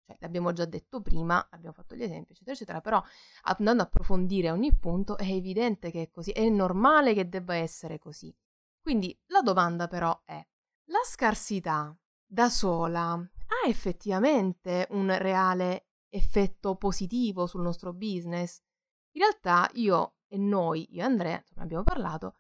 Cioè, 0.06 0.16
l'abbiamo 0.20 0.52
già 0.52 0.64
detto 0.64 1.02
prima, 1.02 1.48
abbiamo 1.50 1.74
fatto 1.74 1.96
gli 1.96 2.04
esempi, 2.04 2.30
eccetera, 2.30 2.54
eccetera, 2.54 2.80
però 2.80 3.02
andando 3.42 3.82
a 3.82 3.86
approfondire 3.86 4.52
ogni 4.52 4.72
punto 4.72 5.16
è 5.16 5.28
evidente 5.28 5.90
che 5.90 6.02
è 6.02 6.10
così, 6.12 6.30
è 6.30 6.48
normale 6.48 7.14
che 7.14 7.28
debba 7.28 7.56
essere 7.56 7.98
così. 7.98 8.32
Quindi 8.80 9.18
la 9.26 9.40
domanda 9.42 9.88
però 9.88 10.22
è, 10.24 10.40
la 10.90 11.00
scarsità 11.04 11.98
da 12.24 12.48
sola 12.48 13.14
ha 13.14 13.68
effettivamente 13.68 14.86
un 14.90 15.18
reale 15.18 15.88
effetto 16.08 16.76
positivo 16.76 17.48
sul 17.48 17.62
nostro 17.62 17.92
business? 17.92 18.60
In 19.16 19.22
realtà 19.22 19.68
io 19.74 20.18
e 20.28 20.38
noi, 20.38 20.94
io 20.94 21.00
e 21.00 21.04
Andrea, 21.06 21.38
insomma 21.38 21.64
abbiamo 21.64 21.82
parlato, 21.82 22.36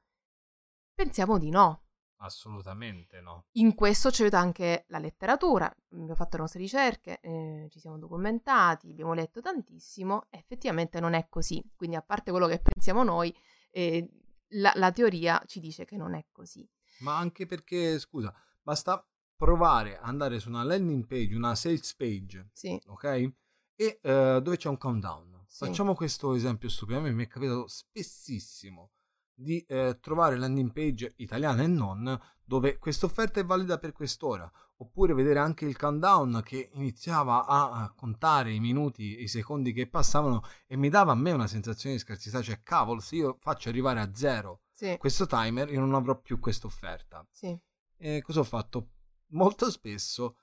pensiamo 0.94 1.38
di 1.38 1.50
no. 1.50 1.85
Assolutamente 2.18 3.20
no. 3.20 3.46
In 3.52 3.74
questo 3.74 4.10
ci 4.10 4.22
aiuta 4.22 4.38
anche 4.38 4.84
la 4.88 4.98
letteratura, 4.98 5.72
abbiamo 5.90 6.14
fatto 6.14 6.36
le 6.36 6.42
nostre 6.42 6.60
ricerche, 6.60 7.20
eh, 7.20 7.68
ci 7.70 7.78
siamo 7.78 7.98
documentati, 7.98 8.90
abbiamo 8.90 9.12
letto 9.12 9.40
tantissimo, 9.40 10.26
effettivamente 10.30 10.98
non 11.00 11.12
è 11.12 11.28
così. 11.28 11.62
Quindi 11.76 11.96
a 11.96 12.02
parte 12.02 12.30
quello 12.30 12.46
che 12.46 12.60
pensiamo 12.60 13.02
noi, 13.02 13.34
eh, 13.70 14.08
la, 14.50 14.72
la 14.76 14.92
teoria 14.92 15.42
ci 15.46 15.60
dice 15.60 15.84
che 15.84 15.96
non 15.96 16.14
è 16.14 16.26
così. 16.32 16.66
Ma 17.00 17.18
anche 17.18 17.44
perché, 17.44 17.98
scusa, 17.98 18.32
basta 18.62 19.06
provare 19.36 19.98
ad 19.98 20.06
andare 20.06 20.40
su 20.40 20.48
una 20.48 20.62
landing 20.62 21.06
page, 21.06 21.34
una 21.34 21.54
sales 21.54 21.94
page, 21.94 22.48
Sì, 22.52 22.80
ok? 22.86 23.04
E 23.04 23.98
eh, 24.00 24.40
dove 24.42 24.56
c'è 24.56 24.70
un 24.70 24.78
countdown. 24.78 25.44
Sì. 25.46 25.66
Facciamo 25.66 25.94
questo 25.94 26.34
esempio 26.34 26.70
stupido, 26.70 26.98
a 26.98 27.02
me 27.02 27.12
mi 27.12 27.24
è 27.24 27.28
capitato 27.28 27.68
spessissimo 27.68 28.92
di 29.38 29.60
eh, 29.68 29.98
trovare 30.00 30.38
landing 30.38 30.72
page 30.72 31.12
italiana 31.16 31.62
e 31.62 31.66
non 31.66 32.18
dove 32.42 32.78
questa 32.78 33.06
offerta 33.06 33.38
è 33.38 33.44
valida 33.44 33.76
per 33.76 33.92
quest'ora 33.92 34.50
oppure 34.78 35.14
vedere 35.14 35.38
anche 35.38 35.66
il 35.66 35.76
countdown 35.76 36.42
che 36.44 36.70
iniziava 36.72 37.46
a 37.46 37.92
contare 37.94 38.52
i 38.52 38.60
minuti 38.60 39.16
e 39.16 39.22
i 39.22 39.28
secondi 39.28 39.72
che 39.72 39.88
passavano 39.88 40.42
e 40.66 40.76
mi 40.76 40.88
dava 40.88 41.12
a 41.12 41.16
me 41.16 41.32
una 41.32 41.46
sensazione 41.46 41.96
di 41.96 42.00
scarsità 42.00 42.40
cioè 42.40 42.62
cavolo 42.62 43.00
se 43.00 43.16
io 43.16 43.36
faccio 43.40 43.68
arrivare 43.68 44.00
a 44.00 44.10
zero 44.14 44.62
sì. 44.72 44.96
questo 44.98 45.26
timer 45.26 45.70
io 45.70 45.80
non 45.80 45.94
avrò 45.94 46.18
più 46.18 46.38
questa 46.38 46.66
offerta 46.66 47.26
sì. 47.30 47.56
e 47.96 48.22
cosa 48.22 48.40
ho 48.40 48.44
fatto? 48.44 48.90
molto 49.30 49.70
spesso 49.70 50.36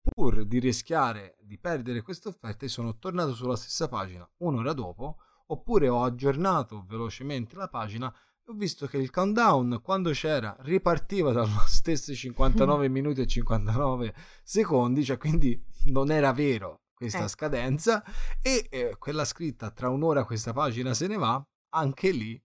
pur 0.00 0.44
di 0.44 0.58
rischiare 0.58 1.36
di 1.40 1.58
perdere 1.58 2.02
questa 2.02 2.28
offerta 2.28 2.66
sono 2.68 2.98
tornato 2.98 3.34
sulla 3.34 3.56
stessa 3.56 3.88
pagina 3.88 4.28
un'ora 4.38 4.72
dopo 4.72 5.18
oppure 5.52 5.88
ho 5.88 6.02
aggiornato 6.02 6.84
velocemente 6.86 7.56
la 7.56 7.68
pagina 7.68 8.12
e 8.12 8.50
ho 8.50 8.54
visto 8.54 8.86
che 8.86 8.96
il 8.96 9.10
countdown 9.10 9.80
quando 9.82 10.10
c'era 10.10 10.56
ripartiva 10.60 11.32
dallo 11.32 11.62
stesso 11.68 12.14
59 12.14 12.88
minuti 12.90 13.20
e 13.20 13.26
59 13.26 14.14
secondi, 14.42 15.04
cioè 15.04 15.18
quindi 15.18 15.62
non 15.84 16.10
era 16.10 16.32
vero 16.32 16.80
questa 16.94 17.24
eh. 17.24 17.28
scadenza 17.28 18.02
e 18.40 18.66
eh, 18.70 18.96
quella 18.98 19.24
scritta 19.24 19.70
tra 19.70 19.88
un'ora 19.90 20.24
questa 20.24 20.52
pagina 20.52 20.94
se 20.94 21.06
ne 21.06 21.16
va, 21.16 21.44
anche 21.74 22.10
lì 22.10 22.40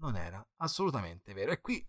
non 0.00 0.16
era 0.16 0.44
assolutamente 0.58 1.32
vero. 1.32 1.52
E 1.52 1.60
qui 1.60 1.84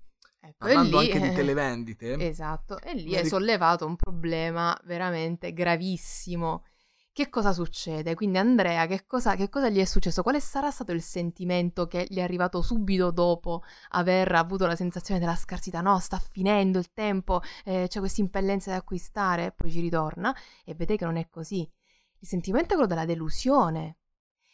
Ecco, 0.46 0.56
parlando 0.58 1.00
lì, 1.00 1.12
anche 1.12 1.30
di 1.30 1.34
televendite. 1.36 2.28
Esatto, 2.28 2.80
e 2.82 2.94
lì 2.96 3.14
è 3.14 3.24
sollevato 3.24 3.86
un 3.86 3.96
problema 3.96 4.78
veramente 4.84 5.54
gravissimo 5.54 6.66
che 7.14 7.30
cosa 7.30 7.54
succede? 7.54 8.16
Quindi 8.16 8.40
Andrea, 8.40 8.88
che 8.88 9.06
cosa, 9.06 9.36
che 9.36 9.48
cosa, 9.48 9.70
gli 9.70 9.80
è 9.80 9.86
successo? 9.86 10.24
Quale 10.24 10.40
sarà 10.40 10.72
stato 10.72 10.92
il 10.92 11.02
sentimento 11.04 11.86
che 11.86 12.08
gli 12.10 12.18
è 12.18 12.22
arrivato 12.22 12.64
subito 12.64 13.12
dopo 13.12 13.62
aver 13.90 14.32
avuto 14.32 14.66
la 14.66 14.76
sensazione 14.76 15.20
della 15.20 15.36
scarsità? 15.36 15.82
No, 15.82 16.00
sta 16.00 16.18
finendo 16.18 16.80
il 16.80 16.92
tempo, 16.92 17.42
eh, 17.66 17.86
c'è 17.88 18.00
questa 18.00 18.22
impellenza 18.22 18.72
di 18.72 18.78
acquistare, 18.78 19.52
poi 19.52 19.72
ci 19.72 19.80
ritorna 19.80 20.36
e 20.66 20.74
vede 20.74 20.98
che 20.98 21.06
non 21.06 21.18
è 21.18 21.30
così. 21.30 21.70
Il 22.18 22.28
sentimento 22.28 22.70
è 22.74 22.78
quello 22.78 22.88
della 22.88 23.06
delusione 23.06 23.98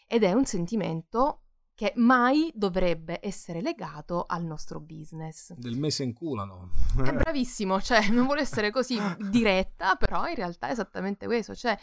ed 0.05 0.23
è 0.23 0.33
un 0.33 0.43
sentimento 0.43 1.43
che 1.73 1.93
mai 1.95 2.51
dovrebbe 2.53 3.19
essere 3.21 3.61
legato 3.61 4.25
al 4.27 4.43
nostro 4.43 4.81
business. 4.81 5.53
Del 5.53 5.77
mese 5.77 6.03
in 6.03 6.11
culo, 6.11 6.43
no? 6.43 6.71
è 7.05 7.13
bravissimo, 7.13 7.79
cioè 7.79 8.09
non 8.09 8.25
vuole 8.25 8.41
essere 8.41 8.69
così 8.69 8.99
diretta, 9.31 9.95
però 9.95 10.27
in 10.27 10.35
realtà 10.35 10.67
è 10.67 10.71
esattamente 10.71 11.25
questo, 11.25 11.55
cioè 11.55 11.79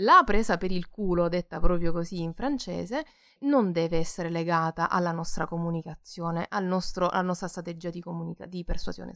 la 0.00 0.22
presa 0.24 0.56
per 0.56 0.70
il 0.70 0.88
culo, 0.88 1.28
detta 1.28 1.58
proprio 1.60 1.92
così 1.92 2.20
in 2.20 2.34
francese, 2.34 3.04
non 3.40 3.72
deve 3.72 3.98
essere 3.98 4.30
legata 4.30 4.90
alla 4.90 5.12
nostra 5.12 5.46
comunicazione, 5.46 6.46
al 6.48 6.64
nostro, 6.64 7.08
alla 7.08 7.22
nostra 7.22 7.48
strategia 7.48 7.90
di, 7.90 8.00
comunica- 8.00 8.46
di 8.46 8.64
persuasione. 8.64 9.14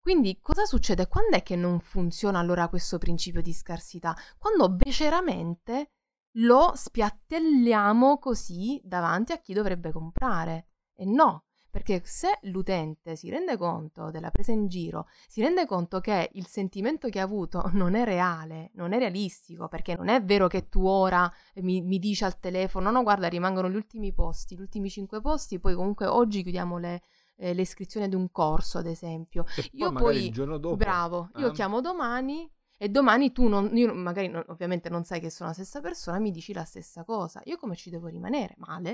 Quindi 0.00 0.38
cosa 0.40 0.64
succede? 0.64 1.08
Quando 1.08 1.36
è 1.36 1.42
che 1.42 1.56
non 1.56 1.78
funziona 1.78 2.38
allora 2.38 2.68
questo 2.68 2.98
principio 2.98 3.42
di 3.42 3.52
scarsità? 3.52 4.16
Quando 4.38 4.70
beceramente 4.70 5.90
lo 6.34 6.72
spiattelliamo 6.74 8.18
così 8.18 8.80
davanti 8.82 9.32
a 9.32 9.38
chi 9.38 9.52
dovrebbe 9.52 9.92
comprare. 9.92 10.68
E 10.94 11.04
no, 11.04 11.44
perché 11.70 12.02
se 12.04 12.38
l'utente 12.42 13.16
si 13.16 13.30
rende 13.30 13.56
conto 13.56 14.10
della 14.10 14.30
presa 14.30 14.52
in 14.52 14.66
giro, 14.66 15.06
si 15.28 15.40
rende 15.40 15.66
conto 15.66 16.00
che 16.00 16.30
il 16.34 16.46
sentimento 16.46 17.08
che 17.08 17.20
ha 17.20 17.24
avuto 17.24 17.70
non 17.74 17.94
è 17.94 18.04
reale, 18.04 18.70
non 18.74 18.92
è 18.92 18.98
realistico, 18.98 19.68
perché 19.68 19.94
non 19.96 20.08
è 20.08 20.22
vero 20.22 20.48
che 20.48 20.68
tu 20.68 20.84
ora 20.84 21.30
mi, 21.56 21.80
mi 21.80 21.98
dici 21.98 22.24
al 22.24 22.38
telefono, 22.38 22.90
no 22.90 23.02
guarda 23.02 23.28
rimangono 23.28 23.70
gli 23.70 23.76
ultimi 23.76 24.12
posti, 24.12 24.56
gli 24.56 24.60
ultimi 24.60 24.90
cinque 24.90 25.20
posti, 25.20 25.58
poi 25.58 25.74
comunque 25.74 26.06
oggi 26.06 26.42
chiudiamo 26.42 26.78
le, 26.78 27.02
eh, 27.36 27.54
le 27.54 27.62
iscrizioni 27.62 28.06
ad 28.06 28.14
un 28.14 28.30
corso 28.30 28.78
ad 28.78 28.86
esempio. 28.86 29.44
E 29.56 29.70
io 29.72 29.92
poi, 29.92 30.02
poi 30.02 30.24
il 30.26 30.32
giorno 30.32 30.58
dopo, 30.58 30.76
bravo, 30.76 31.30
io 31.36 31.48
eh? 31.48 31.52
chiamo 31.52 31.80
domani 31.80 32.50
e 32.76 32.88
domani 32.88 33.30
tu 33.32 33.46
non, 33.46 33.76
io 33.76 33.92
magari 33.94 34.28
non, 34.28 34.42
ovviamente 34.48 34.88
non 34.88 35.04
sai 35.04 35.20
che 35.20 35.30
sono 35.30 35.50
la 35.50 35.54
stessa 35.54 35.80
persona, 35.80 36.18
mi 36.18 36.30
dici 36.30 36.52
la 36.52 36.64
stessa 36.64 37.04
cosa. 37.04 37.40
Io 37.44 37.56
come 37.56 37.76
ci 37.76 37.90
devo 37.90 38.06
rimanere? 38.06 38.54
Male? 38.58 38.90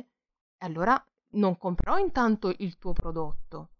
E 0.58 0.66
allora 0.66 1.00
non 1.32 1.56
comprerò 1.56 1.98
intanto 1.98 2.52
il 2.58 2.78
tuo 2.78 2.92
prodotto. 2.92 3.70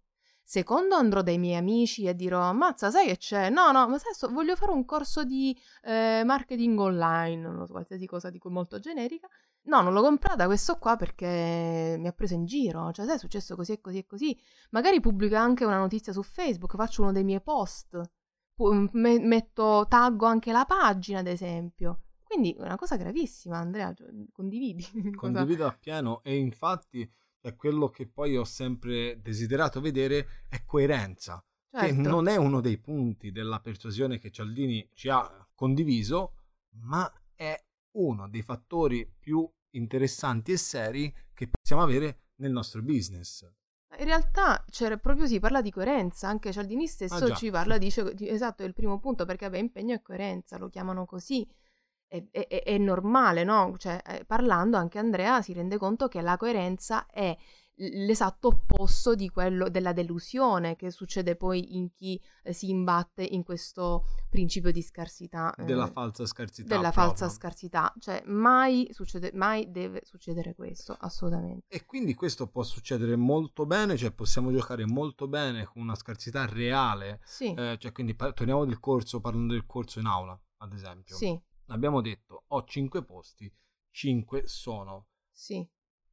Secondo 0.49 0.95
andrò 0.95 1.23
dai 1.23 1.39
miei 1.39 1.57
amici 1.57 2.05
e 2.05 2.15
dirò, 2.15 2.41
ammazza, 2.41 2.89
sai 2.91 3.09
che 3.09 3.17
c'è? 3.17 3.51
No, 3.51 3.73
no, 3.73 3.89
ma 3.89 3.99
sai, 3.99 4.13
voglio 4.33 4.55
fare 4.55 4.71
un 4.71 4.85
corso 4.85 5.25
di 5.25 5.57
eh, 5.83 6.23
marketing 6.25 6.79
online, 6.79 7.49
non 7.49 7.67
so, 7.67 7.73
qualsiasi 7.73 8.07
cosa 8.07 8.31
di 8.31 8.39
cui 8.39 8.53
molto 8.53 8.79
generica. 8.79 9.29
No, 9.63 9.81
non 9.81 9.93
l'ho 9.93 10.03
comprata 10.03 10.47
questo 10.47 10.79
qua 10.79 10.95
perché 10.95 11.97
mi 11.99 12.07
ha 12.07 12.13
preso 12.13 12.35
in 12.35 12.45
giro. 12.45 12.93
Cioè, 12.93 13.07
sai, 13.07 13.17
è 13.17 13.19
successo 13.19 13.57
così 13.57 13.73
e 13.73 13.81
così 13.81 13.99
e 13.99 14.07
così. 14.07 14.39
Magari 14.71 15.01
pubblica 15.01 15.41
anche 15.41 15.65
una 15.65 15.79
notizia 15.79 16.13
su 16.13 16.23
Facebook, 16.23 16.77
faccio 16.77 17.03
uno 17.03 17.11
dei 17.11 17.25
miei 17.25 17.43
post. 17.43 18.01
Me- 18.93 19.19
metto, 19.19 19.87
taggo 19.89 20.27
anche 20.27 20.53
la 20.53 20.65
pagina, 20.65 21.19
ad 21.19 21.27
esempio. 21.27 22.03
Quindi 22.23 22.53
è 22.53 22.63
una 22.63 22.77
cosa 22.77 22.97
gravissima, 22.97 23.59
Andrea, 23.59 23.93
cioè, 23.93 24.09
condividi. 24.33 24.85
Condivido 25.17 25.67
appieno 25.67 26.23
e 26.23 26.37
infatti 26.37 27.09
è 27.49 27.55
quello 27.55 27.91
che 27.91 28.09
poi 28.09 28.37
ho 28.37 28.45
sempre 28.45 29.21
desiderato 29.21 29.81
vedere 29.81 30.45
è 30.49 30.65
coerenza, 30.65 31.43
certo. 31.71 31.87
che 31.87 31.93
non 31.93 32.27
è 32.27 32.37
uno 32.37 32.61
dei 32.61 32.79
punti 32.79 33.31
della 33.31 33.61
persuasione 33.61 34.19
che 34.19 34.31
Cialdini 34.31 34.91
ci 34.95 35.09
ha 35.09 35.49
condiviso, 35.55 36.35
ma 36.83 37.11
è 37.35 37.57
uno 37.93 38.29
dei 38.29 38.43
fattori 38.43 39.09
più 39.19 39.49
interessanti 39.71 40.53
e 40.53 40.57
seri 40.57 41.15
che 41.33 41.49
possiamo 41.49 41.83
avere 41.83 42.31
nel 42.37 42.51
nostro 42.51 42.83
business. 42.83 43.49
In 43.99 44.05
realtà 44.05 44.65
cioè, 44.69 44.99
proprio 44.99 45.27
si 45.27 45.39
parla 45.39 45.63
di 45.63 45.71
coerenza, 45.71 46.29
anche 46.29 46.53
Cialdini 46.53 46.87
stesso 46.87 47.27
ah, 47.27 47.35
ci 47.35 47.51
parla, 47.51 47.79
dice, 47.79 48.13
esatto, 48.27 48.63
è 48.63 48.67
il 48.67 48.75
primo 48.75 48.99
punto, 48.99 49.25
perché 49.25 49.45
vabbè, 49.47 49.59
impegno 49.59 49.95
e 49.95 50.03
coerenza, 50.03 50.59
lo 50.59 50.69
chiamano 50.69 51.07
così 51.07 51.49
è, 52.09 52.25
è, 52.31 52.47
è 52.47 52.79
normale, 52.79 53.45
no? 53.45 53.75
Cioè, 53.77 54.01
eh, 54.05 54.25
parlando 54.25 54.77
anche 54.77 54.99
Andrea 54.99 55.43
si 55.43 55.53
rende 55.53 55.79
conto 55.79 56.09
che 56.09 56.21
la 56.21 56.37
coerenza 56.37 57.07
è 57.07 57.37
l'esatto 57.79 58.49
opposto 58.49 59.15
di 59.15 59.29
quello 59.29 59.69
della 59.69 59.93
delusione 59.93 60.77
che 60.77 60.91
succede 60.91 61.37
poi 61.37 61.77
in 61.77 61.91
chi 61.93 62.19
eh, 62.43 62.53
si 62.53 62.71
imbatte 62.71 63.23
in 63.23 63.43
questo 63.43 64.07
principio 64.31 64.71
di 64.71 64.81
scarsità 64.81 65.53
della 65.59 65.87
eh, 65.87 65.91
falsa 65.91 66.25
scarsità 66.25 66.75
della 66.75 66.91
proprio. 66.91 67.15
falsa 67.15 67.29
scarsità 67.29 67.93
cioè 67.99 68.23
mai 68.27 68.89
succede 68.93 69.31
mai 69.35 69.71
deve 69.71 70.01
succedere 70.05 70.55
questo 70.55 70.97
assolutamente 70.99 71.67
e 71.69 71.85
quindi 71.85 72.15
questo 72.15 72.47
può 72.49 72.63
succedere 72.63 73.15
molto 73.15 73.67
bene 73.67 73.97
cioè 73.97 74.11
possiamo 74.11 74.51
giocare 74.51 74.87
molto 74.87 75.29
bene 75.29 75.67
con 75.67 75.83
una 75.83 75.95
scarsità 75.95 76.47
reale 76.47 77.21
sì. 77.25 77.53
Eh, 77.53 77.77
cioè 77.79 77.93
quindi 77.93 78.15
par- 78.15 78.33
torniamo 78.33 78.65
del 78.65 78.81
corso 78.81 79.21
parlando 79.21 79.53
del 79.53 79.67
corso 79.67 79.99
in 79.99 80.07
aula 80.07 80.39
ad 80.59 80.73
esempio 80.73 81.15
sì 81.15 81.39
abbiamo 81.69 82.01
detto 82.01 82.45
ho 82.49 82.65
5 82.65 83.05
posti, 83.05 83.53
5 83.91 84.47
sono. 84.47 85.09
Sì. 85.31 85.67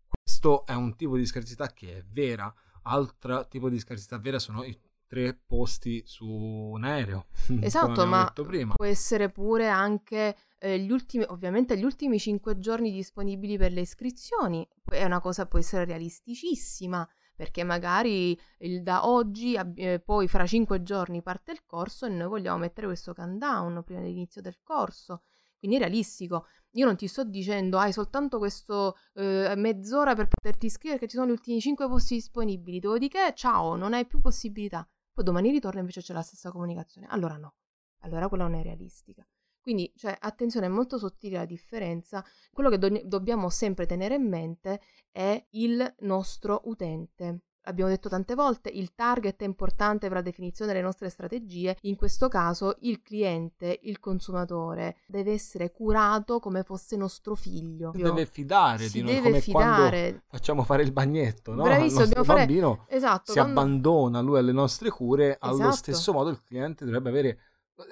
Questo 0.08 0.66
è 0.66 0.74
un 0.74 0.96
tipo 0.96 1.18
di 1.18 1.26
scarsità 1.26 1.74
che 1.74 1.98
è 1.98 2.04
vera, 2.04 2.54
altro 2.84 3.48
tipo 3.48 3.70
di 3.70 3.80
scarsità 3.80 4.18
vera 4.18 4.40
sono 4.40 4.64
i 4.64 4.80
tre 5.08 5.34
posti 5.34 6.02
su 6.06 6.28
un 6.28 6.84
aereo. 6.84 7.28
Esatto, 7.62 8.06
ma 8.06 8.32
può 8.76 8.86
essere 8.86 9.30
pure 9.30 9.68
anche 9.68 10.36
eh, 10.58 10.80
gli 10.80 10.92
ultimi, 10.92 11.24
ovviamente 11.28 11.78
gli 11.78 11.84
ultimi 11.84 12.18
5 12.18 12.58
giorni 12.58 12.92
disponibili 12.92 13.58
per 13.58 13.72
le 13.74 13.82
iscrizioni, 13.82 14.68
è 14.86 15.04
una 15.04 15.20
cosa 15.20 15.46
può 15.46 15.60
essere 15.60 15.86
realisticissima 15.86 17.08
perché 17.36 17.64
magari 17.64 18.40
il, 18.60 18.84
da 18.84 19.08
oggi, 19.08 19.56
eh, 19.76 20.00
poi 20.00 20.28
fra 20.28 20.46
5 20.46 20.82
giorni 20.84 21.22
parte 21.22 21.52
il 21.52 21.64
corso 21.66 22.06
e 22.06 22.10
noi 22.10 22.28
vogliamo 22.28 22.60
mettere 22.60 22.88
questo 22.88 23.14
countdown 23.14 23.84
prima 23.84 24.02
dell'inizio 24.02 24.42
del 24.42 24.60
corso 24.62 25.24
quindi 25.64 25.78
è 25.78 25.80
realistico. 25.80 26.48
Io 26.72 26.86
non 26.86 26.98
ti 26.98 27.08
sto 27.08 27.24
dicendo 27.24 27.78
hai 27.78 27.94
soltanto 27.94 28.38
questo 28.38 28.98
eh, 29.14 29.54
mezz'ora 29.56 30.14
per 30.14 30.28
poterti 30.28 30.66
iscrivere 30.66 31.00
che 31.00 31.08
ci 31.08 31.16
sono 31.16 31.28
gli 31.28 31.32
ultimi 31.32 31.62
5 31.62 31.88
posti 31.88 32.16
disponibili, 32.16 32.80
dopodiché 32.80 33.32
ciao, 33.34 33.78
non 33.78 33.94
hai 33.94 34.06
più 34.06 34.20
possibilità. 34.20 34.86
Poi 35.14 35.24
domani 35.24 35.52
ritorno 35.52 35.80
invece 35.80 36.02
c'è 36.02 36.12
la 36.12 36.22
stessa 36.22 36.52
comunicazione. 36.52 37.08
Allora 37.10 37.38
no, 37.38 37.56
allora 38.00 38.28
quella 38.28 38.44
non 38.44 38.56
è 38.56 38.62
realistica. 38.64 39.26
Quindi, 39.62 39.90
cioè, 39.96 40.18
attenzione, 40.20 40.66
è 40.66 40.70
molto 40.70 40.98
sottile 40.98 41.38
la 41.38 41.46
differenza. 41.46 42.22
Quello 42.52 42.70
che 42.70 42.78
do- 42.78 43.02
dobbiamo 43.06 43.50
sempre 43.50 43.86
tenere 43.86 44.16
in 44.16 44.28
mente 44.28 44.82
è 45.12 45.42
il 45.52 45.96
nostro 46.00 46.64
utente 46.66 47.44
abbiamo 47.64 47.90
detto 47.90 48.10
tante 48.10 48.36
volte, 48.36 48.70
il 48.70 48.94
target 48.96 49.42
è 49.42 49.46
importante 49.46 50.08
per 50.08 50.18
la 50.18 50.22
definizione 50.22 50.72
delle 50.72 50.84
nostre 50.84 51.10
strategie, 51.10 51.78
in 51.82 51.96
questo 51.96 52.28
caso 52.28 52.78
il 52.82 53.02
cliente, 53.02 53.80
il 53.84 54.00
consumatore, 54.00 54.98
deve 55.06 55.34
essere 55.34 55.72
curato 55.72 56.40
come 56.40 56.64
fosse 56.64 56.96
nostro 56.96 57.36
figlio. 57.36 57.92
Si 57.94 58.02
deve 58.02 58.26
fidare 58.26 58.88
si 58.88 59.02
di 59.02 59.12
noi, 59.12 59.22
come 59.22 59.42
fidare. 59.42 60.24
facciamo 60.28 60.64
fare 60.64 60.84
il 60.84 60.92
bagnetto, 60.92 61.54
no? 61.54 61.64
Bravissimo, 61.64 62.04
il 62.04 62.24
bambino 62.26 62.76
fare... 62.86 62.98
esatto, 62.98 63.32
si 63.32 63.38
quando... 63.38 63.60
abbandona 63.60 64.20
lui 64.22 64.38
alle 64.38 64.52
nostre 64.52 64.90
cure, 64.90 65.38
esatto. 65.40 65.46
allo 65.46 65.72
stesso 65.72 66.14
modo 66.14 66.30
il 66.30 66.42
cliente 66.44 66.86
dovrebbe 66.86 67.10
avere 67.10 67.40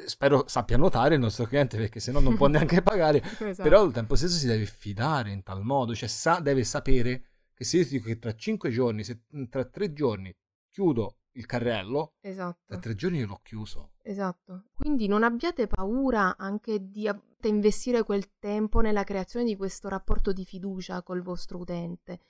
spero 0.06 0.44
sappia 0.48 0.78
nuotare 0.78 1.16
il 1.16 1.22
nostro 1.22 1.46
cliente 1.46 1.76
perché 1.76 2.00
se 2.00 2.12
no 2.12 2.20
non 2.20 2.36
può 2.36 2.46
neanche 2.48 2.82
pagare, 2.82 3.22
esatto. 3.22 3.64
però 3.64 3.82
al 3.82 3.92
tempo 3.92 4.16
stesso 4.16 4.38
si 4.38 4.48
deve 4.48 4.66
fidare 4.66 5.32
in 5.32 5.44
tal 5.44 5.64
modo, 5.64 5.96
cioè 5.96 6.08
sa, 6.08 6.40
deve 6.40 6.64
sapere 6.64 7.31
che 7.62 7.68
se 7.68 7.78
io 7.78 7.84
ti 7.84 7.90
dico 7.92 8.08
che 8.08 8.18
tra 8.18 8.34
cinque 8.34 8.72
giorni, 8.72 9.04
se 9.04 9.26
tra 9.48 9.64
tre 9.66 9.94
giorni 9.94 10.36
chiudo 10.72 11.20
il 11.34 11.46
carrello, 11.46 12.16
esatto. 12.20 12.64
tra 12.66 12.80
tre 12.80 12.96
giorni 12.96 13.24
l'ho 13.24 13.40
chiuso. 13.44 13.92
Esatto. 14.02 14.70
Quindi 14.74 15.08
non 15.08 15.22
abbiate 15.22 15.68
paura 15.68 16.38
anche 16.38 16.90
di 16.90 17.08
investire 17.44 18.02
quel 18.02 18.38
tempo 18.40 18.82
nella 18.82 19.04
creazione 19.04 19.46
di 19.46 19.56
questo 19.56 19.90
rapporto 19.90 20.34
di 20.34 20.44
fiducia 20.44 21.04
col 21.04 21.22
vostro 21.22 21.60
utente. 21.60 22.22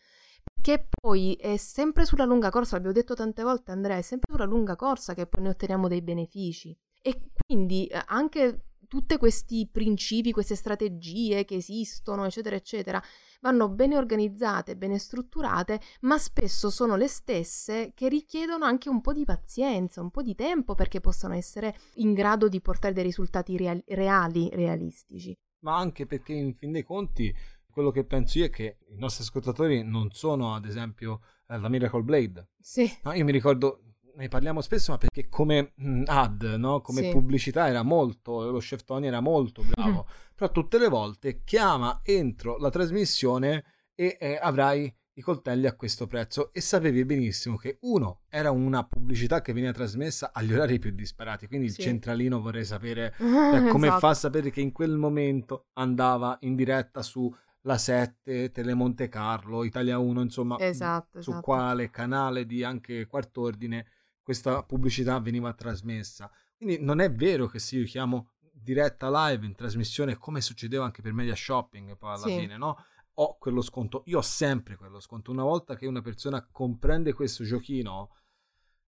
Perché 0.53 0.89
poi 0.89 1.35
è 1.35 1.55
sempre 1.55 2.05
sulla 2.05 2.25
lunga 2.25 2.49
corsa, 2.49 2.75
l'abbiamo 2.75 2.95
detto 2.95 3.13
tante 3.13 3.41
volte 3.41 3.71
Andrea, 3.71 3.97
è 3.97 4.01
sempre 4.01 4.33
sulla 4.33 4.45
lunga 4.45 4.75
corsa 4.75 5.13
che 5.13 5.27
poi 5.27 5.43
ne 5.43 5.49
otteniamo 5.49 5.87
dei 5.87 6.01
benefici. 6.01 6.77
E 7.01 7.21
quindi 7.47 7.85
eh, 7.85 8.03
anche 8.07 8.65
tutti 8.91 9.15
questi 9.15 9.69
principi, 9.71 10.33
queste 10.33 10.55
strategie 10.55 11.45
che 11.45 11.55
esistono, 11.55 12.25
eccetera, 12.25 12.57
eccetera, 12.57 13.01
vanno 13.41 13.69
bene 13.69 13.97
organizzate, 13.97 14.77
bene 14.77 14.97
strutturate, 14.97 15.79
ma 16.01 16.17
spesso 16.17 16.69
sono 16.69 16.95
le 16.95 17.07
stesse 17.07 17.91
che 17.93 18.07
richiedono 18.07 18.65
anche 18.65 18.89
un 18.89 19.01
po' 19.01 19.13
di 19.13 19.25
pazienza, 19.25 20.01
un 20.01 20.09
po' 20.09 20.21
di 20.21 20.35
tempo 20.35 20.75
perché 20.75 20.99
possano 21.01 21.33
essere 21.33 21.75
in 21.95 22.13
grado 22.13 22.47
di 22.47 22.61
portare 22.61 22.93
dei 22.93 23.03
risultati 23.03 23.57
reali, 23.57 23.83
reali 23.87 24.49
realistici. 24.53 25.35
Ma 25.59 25.77
anche 25.77 26.05
perché 26.05 26.33
in 26.33 26.55
fin 26.55 26.71
dei 26.71 26.83
conti 26.83 27.33
quello 27.69 27.91
che 27.91 28.03
penso 28.03 28.39
io 28.39 28.45
è 28.45 28.49
che 28.49 28.77
i 28.89 28.97
nostri 28.97 29.23
ascoltatori 29.23 29.83
non 29.83 30.11
sono 30.11 30.55
ad 30.55 30.65
esempio 30.65 31.21
eh, 31.47 31.57
la 31.57 31.69
Miracle 31.69 32.01
Blade. 32.01 32.49
Sì. 32.59 32.89
No, 33.03 33.13
io 33.13 33.23
mi 33.23 33.31
ricordo 33.31 33.90
ne 34.15 34.27
parliamo 34.27 34.61
spesso, 34.61 34.91
ma 34.91 34.97
perché 34.97 35.27
come 35.29 35.73
mm, 35.81 36.03
ad, 36.07 36.41
no? 36.57 36.81
come 36.81 37.03
sì. 37.03 37.09
pubblicità 37.09 37.67
era 37.67 37.83
molto, 37.83 38.49
lo 38.49 38.59
chef 38.59 38.83
Tony 38.83 39.07
era 39.07 39.19
molto 39.19 39.63
bravo, 39.63 40.07
però 40.35 40.51
tutte 40.51 40.77
le 40.77 40.87
volte 40.87 41.43
chiama 41.43 42.01
entro 42.03 42.57
la 42.57 42.69
trasmissione 42.69 43.63
e 43.95 44.17
eh, 44.19 44.39
avrai 44.41 44.93
i 45.13 45.21
coltelli 45.21 45.67
a 45.67 45.75
questo 45.75 46.07
prezzo 46.07 46.53
e 46.53 46.61
sapevi 46.61 47.03
benissimo 47.03 47.57
che 47.57 47.77
uno 47.81 48.21
era 48.29 48.49
una 48.49 48.85
pubblicità 48.85 49.41
che 49.41 49.51
veniva 49.51 49.73
trasmessa 49.73 50.31
agli 50.33 50.53
orari 50.53 50.79
più 50.79 50.91
disparati, 50.91 51.47
quindi 51.47 51.69
sì. 51.69 51.79
il 51.79 51.85
centralino 51.87 52.41
vorrei 52.41 52.65
sapere 52.65 53.13
eh, 53.17 53.67
come 53.69 53.87
esatto. 53.87 53.99
fa 53.99 54.09
a 54.09 54.13
sapere 54.13 54.49
che 54.49 54.61
in 54.61 54.71
quel 54.71 54.97
momento 54.97 55.67
andava 55.73 56.37
in 56.41 56.55
diretta 56.55 57.01
su 57.01 57.33
la 57.65 57.77
7, 57.77 58.51
Telemonte 58.51 59.07
Carlo, 59.07 59.63
Italia 59.63 59.99
1, 59.99 60.21
insomma, 60.21 60.57
esatto, 60.59 61.21
su 61.21 61.29
esatto. 61.29 61.43
quale 61.43 61.89
canale 61.89 62.45
di 62.45 62.63
anche 62.63 63.05
quart'ordine 63.05 63.85
questa 64.21 64.63
pubblicità 64.63 65.19
veniva 65.19 65.53
trasmessa. 65.53 66.31
Quindi 66.55 66.79
non 66.79 66.99
è 66.99 67.11
vero 67.11 67.47
che 67.47 67.59
se 67.59 67.77
io 67.77 67.85
chiamo 67.85 68.31
diretta 68.53 69.09
live 69.29 69.45
in 69.45 69.55
trasmissione 69.55 70.17
come 70.17 70.41
succedeva 70.41 70.85
anche 70.85 71.01
per 71.01 71.13
media 71.13 71.35
shopping 71.35 71.97
poi 71.97 72.13
alla 72.13 72.27
sì. 72.27 72.39
fine, 72.39 72.57
no? 72.57 72.77
Ho 73.15 73.37
quello 73.37 73.61
sconto, 73.61 74.03
io 74.05 74.19
ho 74.19 74.23
sempre 74.23 74.75
quello 74.75 74.99
sconto. 74.99 75.31
Una 75.31 75.43
volta 75.43 75.75
che 75.75 75.87
una 75.87 76.01
persona 76.01 76.47
comprende 76.49 77.13
questo 77.13 77.43
giochino, 77.43 78.15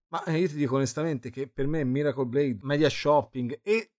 ma 0.08 0.24
eh, 0.24 0.38
io 0.38 0.48
ti 0.48 0.54
dico 0.54 0.76
onestamente 0.76 1.30
che 1.30 1.48
per 1.48 1.66
me 1.66 1.84
Miracle 1.84 2.26
Blade, 2.26 2.58
Media 2.62 2.88
Shopping 2.88 3.60
e 3.62 3.92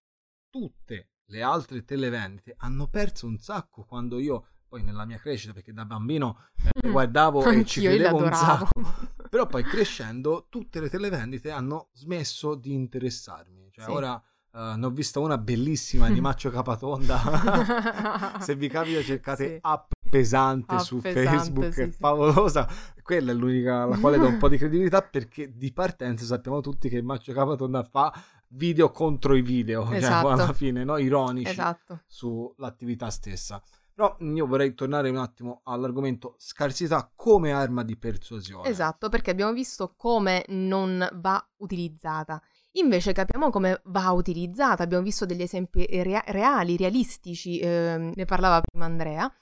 tutte 0.50 1.12
le 1.26 1.42
altre 1.42 1.84
televendite 1.84 2.54
hanno 2.58 2.88
perso 2.88 3.26
un 3.26 3.38
sacco 3.38 3.84
quando 3.84 4.20
io 4.20 4.48
poi 4.76 4.84
nella 4.84 5.06
mia 5.06 5.18
crescita, 5.18 5.54
perché 5.54 5.72
da 5.72 5.86
bambino 5.86 6.38
eh, 6.58 6.70
le 6.74 6.92
guardavo 6.92 7.44
e 7.50 7.64
ci 7.64 7.82
credevo 7.82 8.18
un 8.18 8.34
sacco, 8.34 8.82
però 9.30 9.48
poi 9.48 9.64
crescendo 9.64 10.48
tutte 10.50 10.82
le 10.82 10.90
televendite 10.90 11.50
hanno 11.50 11.88
smesso 11.94 12.56
di 12.56 12.74
interessarmi, 12.74 13.70
cioè 13.72 13.86
sì. 13.86 13.92
ora 13.92 14.22
uh, 14.52 14.76
ne 14.76 14.86
ho 14.86 14.90
vista 14.90 15.22
una 15.22 15.38
bellissima 15.38 16.10
di 16.10 16.20
Maccio 16.22 16.50
Capatonda, 16.50 18.40
se 18.42 18.56
vi 18.56 18.68
capita 18.68 19.02
cercate 19.02 19.48
sì. 19.48 19.58
app 19.62 19.92
pesante 20.10 20.76
app 20.76 20.82
su 20.82 21.00
pesante, 21.00 21.30
Facebook, 21.30 21.74
sì, 21.74 21.82
è 21.82 21.90
favolosa, 21.90 22.68
quella 23.02 23.32
è 23.32 23.34
l'unica 23.34 23.84
alla 23.84 23.98
quale 23.98 24.18
do 24.18 24.28
un 24.28 24.38
po' 24.38 24.50
di 24.50 24.58
credibilità 24.58 25.02
perché 25.02 25.56
di 25.56 25.72
partenza 25.72 26.26
sappiamo 26.26 26.60
tutti 26.60 26.90
che 26.90 27.02
Maccio 27.02 27.32
Capatonda 27.32 27.82
fa 27.84 28.14
video 28.50 28.92
contro 28.92 29.36
i 29.36 29.42
video, 29.42 29.90
esatto. 29.90 30.28
cioè 30.28 30.34
alla 30.34 30.54
fine, 30.54 30.84
no? 30.84 30.98
ironici 30.98 31.50
esatto. 31.50 32.02
sull'attività 32.08 33.10
stessa. 33.10 33.62
Però 33.96 34.18
io 34.20 34.46
vorrei 34.46 34.74
tornare 34.74 35.10
un 35.10 35.16
attimo 35.16 35.62
all'argomento 35.64 36.36
scarsità 36.38 37.10
come 37.16 37.54
arma 37.54 37.82
di 37.82 37.96
persuasione. 37.96 38.68
Esatto, 38.68 39.08
perché 39.08 39.32
abbiamo 39.32 39.54
visto 39.54 39.94
come 39.96 40.44
non 40.50 41.08
va 41.14 41.42
utilizzata. 41.60 42.42
Invece 42.74 43.14
capiamo 43.14 43.50
come 43.52 43.80
va 43.86 44.12
utilizzata, 44.12 44.84
abbiamo 44.84 45.02
visto 45.02 45.26
degli 45.26 45.42
esempi 45.42 45.86
rea- 45.90 46.26
reali, 46.28 46.76
realistici, 46.76 47.58
eh, 47.60 48.12
ne 48.14 48.26
parlava 48.26 48.60
prima 48.60 48.84
Andrea, 48.84 49.34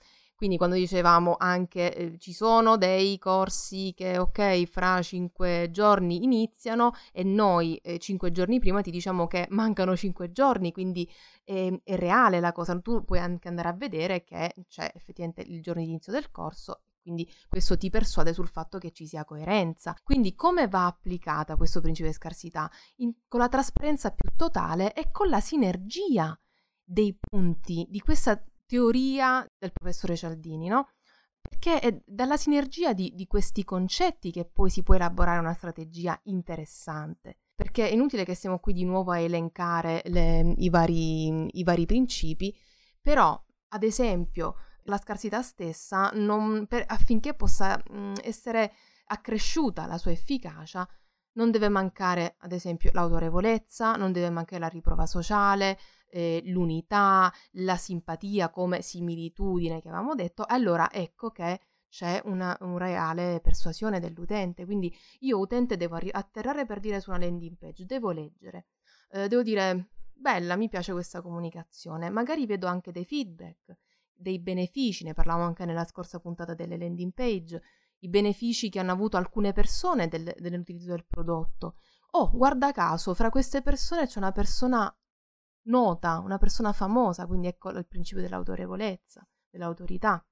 quindi 0.44 0.60
quando 0.60 0.76
dicevamo 0.76 1.38
anche 1.40 1.96
eh, 1.96 2.18
ci 2.20 2.34
sono 2.34 2.76
dei 2.76 3.18
corsi 3.18 3.94
che 3.96 4.18
ok 4.18 4.66
fra 4.66 5.02
cinque 5.02 5.70
giorni 5.72 6.22
iniziano 6.26 6.92
e 7.14 7.24
noi 7.24 7.78
eh, 7.78 7.98
cinque 7.98 8.34
giorni 8.34 8.60
prima 8.60 8.82
ti 8.82 8.92
diciamo 8.92 9.26
che 9.26 9.48
mancano 9.52 9.96
cinque 9.96 10.34
giorni, 10.34 10.74
quindi 10.74 11.10
eh, 11.46 11.80
è 11.82 11.96
reale 11.96 12.42
la 12.42 12.52
cosa, 12.52 12.78
tu 12.82 13.06
puoi 13.06 13.20
anche 13.20 13.48
andare 13.48 13.70
a 13.70 13.72
vedere 13.74 14.26
che 14.26 14.54
c'è 14.68 14.92
effettivamente 14.94 15.44
il 15.44 15.62
giorno 15.62 15.82
di 15.82 15.88
inizio 15.88 16.12
del 16.12 16.30
corso 16.30 16.82
quindi 17.02 17.26
questo 17.48 17.78
ti 17.78 17.90
persuade 17.90 18.34
sul 18.34 18.50
fatto 18.50 18.80
che 18.80 18.92
ci 18.92 19.06
sia 19.06 19.26
coerenza. 19.26 19.94
Quindi 20.04 20.36
come 20.36 20.70
va 20.70 20.86
applicata 20.86 21.58
questo 21.58 21.82
principio 21.82 22.10
di 22.10 22.16
scarsità? 22.16 22.72
In, 22.98 23.14
con 23.28 23.42
la 23.42 23.50
trasparenza 23.50 24.12
più 24.12 24.30
totale 24.38 24.94
e 24.94 25.10
con 25.12 25.28
la 25.28 25.42
sinergia 25.42 26.38
dei 26.82 27.18
punti 27.20 27.86
di 27.90 28.00
questa 28.00 28.42
teoria 28.66 29.46
del 29.58 29.72
professore 29.72 30.16
Cialdini, 30.16 30.68
no? 30.68 30.90
Perché 31.42 31.80
è 31.80 32.02
dalla 32.06 32.38
sinergia 32.38 32.94
di, 32.94 33.12
di 33.14 33.28
questi 33.28 33.64
concetti 33.64 34.32
che 34.32 34.46
poi 34.46 34.70
si 34.70 34.82
può 34.82 34.96
elaborare 34.96 35.40
una 35.40 35.54
strategia 35.54 36.20
interessante. 36.24 37.40
Perché 37.56 37.88
è 37.88 37.92
inutile 37.92 38.26
che 38.26 38.34
stiamo 38.34 38.60
qui 38.60 38.74
di 38.74 38.86
nuovo 38.86 39.12
a 39.12 39.20
elencare 39.20 40.02
le, 40.06 40.54
i, 40.58 40.70
vari, 40.70 41.48
i 41.60 41.64
vari 41.64 41.86
principi, 41.86 42.56
però, 43.00 43.40
ad 43.70 43.84
esempio, 43.84 44.56
la 44.84 44.98
scarsità 44.98 45.42
stessa, 45.42 46.12
per, 46.68 46.84
affinché 46.88 47.34
possa 47.34 47.78
mh, 47.78 48.14
essere 48.24 48.74
accresciuta 49.06 49.86
la 49.86 49.98
sua 49.98 50.12
efficacia, 50.12 50.88
non 51.34 51.52
deve 51.52 51.70
mancare, 51.70 52.36
ad 52.40 52.52
esempio, 52.52 52.92
l'autorevolezza, 52.94 53.96
non 53.96 54.12
deve 54.12 54.30
mancare 54.30 54.60
la 54.60 54.68
riprova 54.68 55.06
sociale, 55.06 55.78
eh, 56.10 56.42
l'unità, 56.46 57.32
la 57.54 57.76
simpatia 57.76 58.50
come 58.50 58.82
similitudine 58.82 59.82
che 59.82 59.88
avevamo 59.88 60.16
detto, 60.16 60.44
allora 60.48 60.92
ecco 60.92 61.32
che 61.32 61.60
c'è 61.90 62.22
una 62.26 62.58
un 62.62 62.78
reale 62.78 63.40
persuasione 63.42 64.00
dell'utente. 64.00 64.66
Quindi 64.66 64.96
io 65.20 65.40
utente 65.40 65.78
devo 65.78 65.96
arri- 65.96 66.10
atterrare 66.12 66.66
per 66.66 66.80
dire 66.80 67.00
su 67.00 67.10
una 67.12 67.20
landing 67.20 67.58
page, 67.58 67.86
devo 67.86 68.12
leggere, 68.12 68.68
eh, 69.12 69.28
devo 69.28 69.44
dire 69.44 69.90
bella, 70.14 70.56
mi 70.56 70.70
piace 70.70 70.92
questa 70.92 71.22
comunicazione, 71.22 72.10
magari 72.10 72.46
vedo 72.46 72.68
anche 72.68 72.92
dei 72.92 73.06
feedback, 73.06 73.78
dei 74.12 74.40
benefici, 74.40 75.04
ne 75.04 75.14
parlavamo 75.14 75.46
anche 75.46 75.66
nella 75.66 75.84
scorsa 75.84 76.20
puntata 76.20 76.54
delle 76.54 76.78
landing 76.78 77.14
page, 77.14 77.62
i 78.04 78.10
benefici 78.10 78.70
che 78.70 78.80
hanno 78.80 78.92
avuto 78.92 79.18
alcune 79.18 79.54
persone 79.54 80.08
del, 80.08 80.34
dell'utilizzo 80.38 80.90
del 80.90 81.06
prodotto. 81.06 81.78
Oh, 82.12 82.30
guarda 82.32 82.72
caso, 82.72 83.14
fra 83.14 83.30
queste 83.30 83.62
persone 83.62 84.08
c'è 84.08 84.20
una 84.20 84.32
persona 84.32 84.94
nota, 85.64 86.20
una 86.20 86.38
persona 86.38 86.74
famosa, 86.74 87.26
quindi 87.26 87.48
ecco 87.48 87.70
il 87.70 87.88
principio 87.88 88.22
dell'autorevolezza, 88.22 89.26
dell'autorità. 89.50 90.24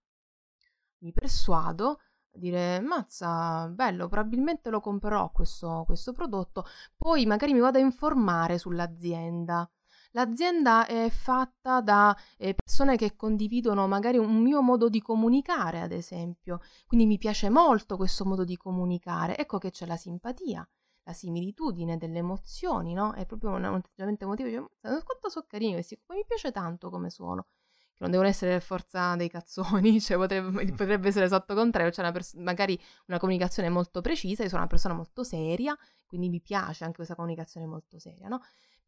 Mi 0.99 1.11
persuado 1.11 1.99
a 2.33 2.37
dire, 2.37 2.79
mazza, 2.81 3.67
bello, 3.69 4.07
probabilmente 4.07 4.69
lo 4.69 4.79
comprerò 4.79 5.31
questo, 5.31 5.83
questo 5.85 6.11
prodotto, 6.13 6.65
poi 6.95 7.25
magari 7.25 7.53
mi 7.53 7.59
vado 7.59 7.77
a 7.77 7.81
informare 7.81 8.57
sull'azienda. 8.57 9.69
L'azienda 10.13 10.85
è 10.85 11.09
fatta 11.09 11.81
da 11.81 12.15
eh, 12.37 12.53
persone 12.53 12.97
che 12.97 13.15
condividono 13.15 13.87
magari 13.87 14.17
un 14.17 14.41
mio 14.41 14.61
modo 14.61 14.89
di 14.89 15.01
comunicare, 15.01 15.79
ad 15.81 15.91
esempio, 15.91 16.59
quindi 16.85 17.05
mi 17.05 17.17
piace 17.17 17.49
molto 17.49 17.95
questo 17.95 18.25
modo 18.25 18.43
di 18.43 18.57
comunicare. 18.57 19.37
Ecco 19.37 19.57
che 19.57 19.71
c'è 19.71 19.85
la 19.85 19.97
simpatia 19.97 20.67
la 21.03 21.13
similitudine 21.13 21.97
delle 21.97 22.19
emozioni, 22.19 22.93
no? 22.93 23.13
È 23.13 23.25
proprio 23.25 23.51
un, 23.51 23.63
atteggiamento 23.63 24.25
emotivo, 24.25 24.49
dice, 24.49 24.69
quanto 24.81 25.29
sono 25.29 25.45
carini 25.47 25.73
questi, 25.73 25.99
mi 26.09 26.25
piace 26.25 26.51
tanto 26.51 26.89
come 26.89 27.09
suono, 27.09 27.47
che 27.93 27.97
non 27.99 28.11
devono 28.11 28.29
essere 28.29 28.51
per 28.51 28.61
forza 28.61 29.15
dei 29.15 29.29
cazzoni, 29.29 29.99
cioè 30.01 30.17
potrebbe, 30.17 30.65
potrebbe 30.73 31.07
essere 31.07 31.27
sotto 31.27 31.55
contrario, 31.55 31.91
c'è 31.91 32.01
una 32.01 32.11
pers- 32.11 32.35
magari 32.35 32.79
una 33.07 33.19
comunicazione 33.19 33.69
molto 33.69 34.01
precisa, 34.01 34.43
io 34.43 34.49
sono 34.49 34.61
una 34.61 34.69
persona 34.69 34.93
molto 34.93 35.23
seria, 35.23 35.75
quindi 36.05 36.29
mi 36.29 36.41
piace 36.41 36.83
anche 36.83 36.97
questa 36.97 37.15
comunicazione 37.15 37.65
molto 37.65 37.97
seria, 37.99 38.27
no? 38.27 38.41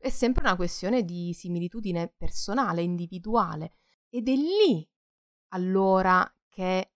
È 0.04 0.10
sempre 0.10 0.44
una 0.44 0.58
questione 0.58 1.06
di 1.06 1.32
similitudine 1.32 2.14
personale, 2.18 2.82
individuale, 2.82 3.76
ed 4.10 4.28
è 4.28 4.36
lì 4.36 4.86
allora 5.54 6.30
che 6.50 6.92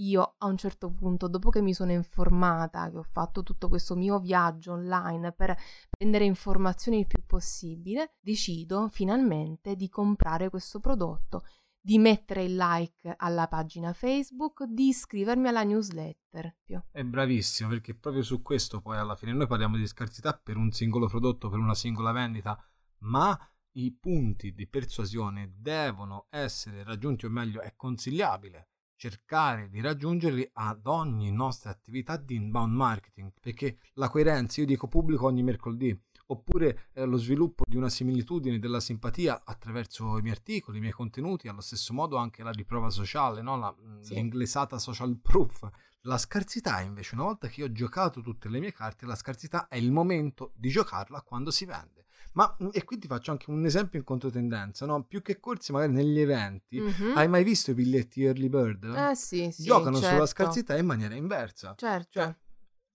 io 0.00 0.34
a 0.38 0.46
un 0.46 0.56
certo 0.56 0.90
punto, 0.90 1.28
dopo 1.28 1.50
che 1.50 1.62
mi 1.62 1.72
sono 1.72 1.92
informata, 1.92 2.90
che 2.90 2.96
ho 2.96 3.04
fatto 3.04 3.44
tutto 3.44 3.68
questo 3.68 3.94
mio 3.94 4.18
viaggio 4.18 4.72
online 4.72 5.30
per 5.30 5.56
prendere 5.88 6.24
informazioni 6.24 6.98
il 6.98 7.06
più 7.06 7.24
possibile, 7.24 8.16
decido 8.18 8.88
finalmente 8.88 9.76
di 9.76 9.88
comprare 9.88 10.50
questo 10.50 10.80
prodotto, 10.80 11.44
di 11.88 11.96
mettere 11.96 12.44
il 12.44 12.54
like 12.54 13.14
alla 13.16 13.48
pagina 13.48 13.94
Facebook, 13.94 14.64
di 14.64 14.88
iscrivermi 14.88 15.48
alla 15.48 15.62
newsletter. 15.62 16.58
È 16.90 17.02
bravissimo 17.02 17.70
perché 17.70 17.94
proprio 17.94 18.22
su 18.22 18.42
questo 18.42 18.82
poi 18.82 18.98
alla 18.98 19.16
fine 19.16 19.32
noi 19.32 19.46
parliamo 19.46 19.78
di 19.78 19.86
scarsità 19.86 20.38
per 20.38 20.58
un 20.58 20.70
singolo 20.70 21.06
prodotto, 21.06 21.48
per 21.48 21.58
una 21.58 21.74
singola 21.74 22.12
vendita, 22.12 22.62
ma 23.04 23.34
i 23.78 23.90
punti 23.98 24.52
di 24.52 24.68
persuasione 24.68 25.54
devono 25.56 26.26
essere 26.28 26.84
raggiunti 26.84 27.24
o 27.24 27.30
meglio 27.30 27.62
è 27.62 27.72
consigliabile 27.74 28.68
cercare 28.98 29.70
di 29.70 29.80
raggiungerli 29.80 30.46
ad 30.54 30.86
ogni 30.86 31.30
nostra 31.30 31.70
attività 31.70 32.16
di 32.16 32.34
inbound 32.34 32.74
marketing, 32.74 33.32
perché 33.40 33.78
la 33.94 34.10
coerenza, 34.10 34.60
io 34.60 34.66
dico 34.66 34.88
pubblico 34.88 35.24
ogni 35.24 35.44
mercoledì, 35.44 35.98
oppure 36.30 36.88
eh, 36.92 37.04
lo 37.04 37.16
sviluppo 37.16 37.64
di 37.66 37.76
una 37.76 37.88
similitudine 37.88 38.58
della 38.58 38.80
simpatia 38.80 39.42
attraverso 39.44 40.18
i 40.18 40.22
miei 40.22 40.34
articoli, 40.34 40.78
i 40.78 40.80
miei 40.80 40.92
contenuti, 40.92 41.48
allo 41.48 41.60
stesso 41.60 41.92
modo 41.92 42.16
anche 42.16 42.42
la 42.42 42.50
riprova 42.50 42.90
sociale, 42.90 43.42
no? 43.42 43.56
la, 43.56 43.74
mm, 43.74 44.00
sì. 44.00 44.14
l'inglesata 44.14 44.78
social 44.78 45.16
proof. 45.16 45.68
La 46.02 46.18
scarsità 46.18 46.80
invece, 46.80 47.14
una 47.14 47.24
volta 47.24 47.48
che 47.48 47.60
io 47.60 47.66
ho 47.66 47.72
giocato 47.72 48.20
tutte 48.20 48.48
le 48.48 48.60
mie 48.60 48.72
carte, 48.72 49.04
la 49.04 49.16
scarsità 49.16 49.68
è 49.68 49.76
il 49.76 49.90
momento 49.90 50.52
di 50.54 50.68
giocarla 50.68 51.22
quando 51.22 51.50
si 51.50 51.64
vende. 51.64 52.06
Ma 52.32 52.56
mm, 52.62 52.68
e 52.72 52.84
qui 52.84 52.98
ti 52.98 53.06
faccio 53.06 53.30
anche 53.30 53.50
un 53.50 53.64
esempio 53.64 53.98
in 53.98 54.04
controtendenza, 54.04 54.86
no? 54.86 55.02
Più 55.02 55.22
che 55.22 55.40
corsi, 55.40 55.72
magari 55.72 55.92
negli 55.92 56.20
eventi, 56.20 56.78
mm-hmm. 56.80 57.16
hai 57.16 57.28
mai 57.28 57.42
visto 57.42 57.70
i 57.72 57.74
biglietti 57.74 58.22
early 58.24 58.48
bird? 58.48 58.84
Eh 58.84 59.14
sì, 59.16 59.50
sì. 59.50 59.64
Giocano 59.64 59.96
certo. 59.96 60.14
sulla 60.14 60.26
scarsità 60.26 60.76
in 60.76 60.86
maniera 60.86 61.14
inversa. 61.14 61.74
Certo. 61.76 62.20
Cioè, 62.20 62.36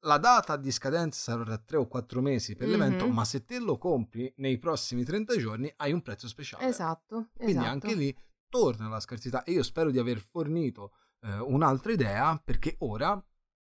la 0.03 0.17
data 0.17 0.55
di 0.57 0.71
scadenza 0.71 1.19
sarà 1.19 1.43
tra 1.43 1.57
3 1.57 1.77
o 1.77 1.87
4 1.87 2.21
mesi 2.21 2.55
per 2.55 2.67
mm-hmm. 2.67 2.79
l'evento, 2.79 3.07
ma 3.07 3.25
se 3.25 3.45
te 3.45 3.59
lo 3.59 3.77
compri 3.77 4.31
nei 4.37 4.57
prossimi 4.57 5.03
30 5.03 5.37
giorni 5.37 5.71
hai 5.77 5.91
un 5.91 6.01
prezzo 6.01 6.27
speciale. 6.27 6.65
Esatto. 6.65 7.29
Quindi 7.33 7.53
esatto. 7.53 7.69
anche 7.69 7.95
lì 7.95 8.17
torna 8.49 8.87
la 8.87 8.99
scarsità 8.99 9.43
e 9.43 9.51
io 9.51 9.63
spero 9.63 9.91
di 9.91 9.99
aver 9.99 10.19
fornito 10.19 10.93
eh, 11.21 11.39
un'altra 11.39 11.91
idea 11.91 12.39
perché 12.43 12.75
ora 12.79 13.21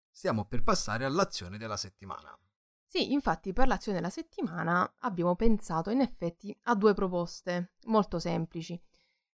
stiamo 0.10 0.46
per 0.46 0.64
passare 0.64 1.06
all'azione 1.06 1.58
della 1.58 1.78
settimana. 1.78 2.38
Sì, 2.86 3.12
infatti 3.12 3.54
per 3.54 3.68
l'azione 3.68 4.00
della 4.00 4.10
settimana 4.10 4.96
abbiamo 5.00 5.36
pensato 5.36 5.92
in 5.92 6.02
effetti 6.02 6.58
a 6.64 6.76
due 6.76 6.96
proposte 6.96 7.74
molto 7.86 8.18
semplici. 8.18 8.82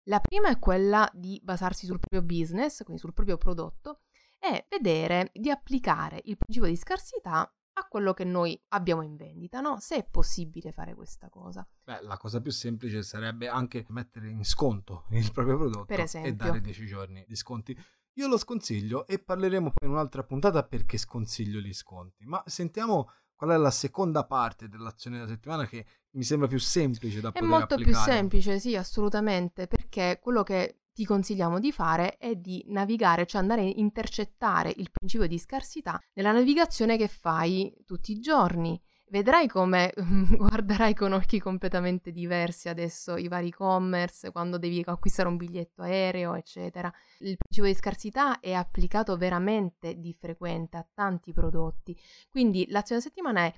La 0.07 0.19
prima 0.19 0.49
è 0.49 0.57
quella 0.57 1.09
di 1.13 1.39
basarsi 1.43 1.85
sul 1.85 1.99
proprio 1.99 2.23
business, 2.23 2.81
quindi 2.83 2.99
sul 2.99 3.13
proprio 3.13 3.37
prodotto, 3.37 4.01
e 4.43 4.65
vedere 4.69 5.29
di 5.33 5.49
applicare 5.49 6.21
il 6.25 6.37
principio 6.37 6.67
di 6.67 6.75
scarsità 6.75 7.49
a 7.75 7.87
quello 7.87 8.13
che 8.13 8.23
noi 8.23 8.59
abbiamo 8.69 9.01
in 9.01 9.15
vendita, 9.15 9.61
no? 9.61 9.79
Se 9.79 9.95
è 9.95 10.03
possibile 10.03 10.71
fare 10.71 10.93
questa 10.93 11.29
cosa. 11.29 11.67
Beh, 11.83 12.01
la 12.01 12.17
cosa 12.17 12.41
più 12.41 12.51
semplice 12.51 13.01
sarebbe 13.03 13.47
anche 13.47 13.85
mettere 13.89 14.29
in 14.29 14.43
sconto 14.43 15.05
il 15.11 15.31
proprio 15.31 15.57
prodotto 15.57 15.85
per 15.85 16.05
e 16.13 16.33
dare 16.33 16.61
10 16.61 16.85
giorni 16.85 17.25
di 17.27 17.35
sconti. 17.35 17.77
Io 18.17 18.27
lo 18.27 18.37
sconsiglio 18.37 19.07
e 19.07 19.17
parleremo 19.17 19.71
poi 19.71 19.87
in 19.87 19.95
un'altra 19.95 20.23
puntata 20.23 20.63
perché 20.63 20.97
sconsiglio 20.97 21.59
gli 21.59 21.73
sconti, 21.73 22.25
ma 22.25 22.43
sentiamo 22.45 23.09
qual 23.33 23.51
è 23.51 23.57
la 23.57 23.71
seconda 23.71 24.23
parte 24.25 24.69
dell'azione 24.69 25.17
della 25.17 25.29
settimana 25.29 25.65
che 25.65 25.85
mi 26.11 26.23
sembra 26.23 26.47
più 26.47 26.59
semplice 26.59 27.21
da 27.21 27.29
è 27.29 27.31
poter 27.31 27.47
molto 27.47 27.73
applicare. 27.73 28.03
più 28.05 28.13
semplice, 28.13 28.59
sì, 28.59 28.75
assolutamente, 28.75 29.65
perché 29.65 30.19
quello 30.21 30.43
che 30.43 30.82
ti 30.93 31.05
consigliamo 31.05 31.59
di 31.59 31.71
fare 31.71 32.17
è 32.17 32.35
di 32.35 32.63
navigare, 32.67 33.25
cioè 33.25 33.41
andare 33.41 33.61
a 33.61 33.71
intercettare 33.75 34.73
il 34.75 34.89
principio 34.91 35.27
di 35.27 35.39
scarsità 35.39 35.99
nella 36.13 36.31
navigazione 36.31 36.97
che 36.97 37.07
fai 37.07 37.73
tutti 37.85 38.11
i 38.11 38.19
giorni 38.19 38.79
vedrai 39.13 39.47
come 39.47 39.93
guarderai 40.35 40.95
con 40.95 41.13
occhi 41.13 41.39
completamente 41.39 42.11
diversi 42.11 42.67
adesso 42.67 43.15
i 43.15 43.27
vari 43.27 43.49
e-commerce, 43.49 44.31
quando 44.31 44.57
devi 44.57 44.81
acquistare 44.83 45.29
un 45.29 45.37
biglietto 45.37 45.83
aereo, 45.83 46.33
eccetera. 46.33 46.91
Il 47.19 47.37
principio 47.37 47.71
di 47.71 47.75
scarsità 47.75 48.39
è 48.39 48.53
applicato 48.53 49.15
veramente 49.15 49.99
di 49.99 50.15
frequente 50.19 50.77
a 50.77 50.87
tanti 50.91 51.31
prodotti. 51.31 51.95
Quindi 52.27 52.65
l'azione 52.69 53.01
settimana 53.01 53.41
è 53.41 53.53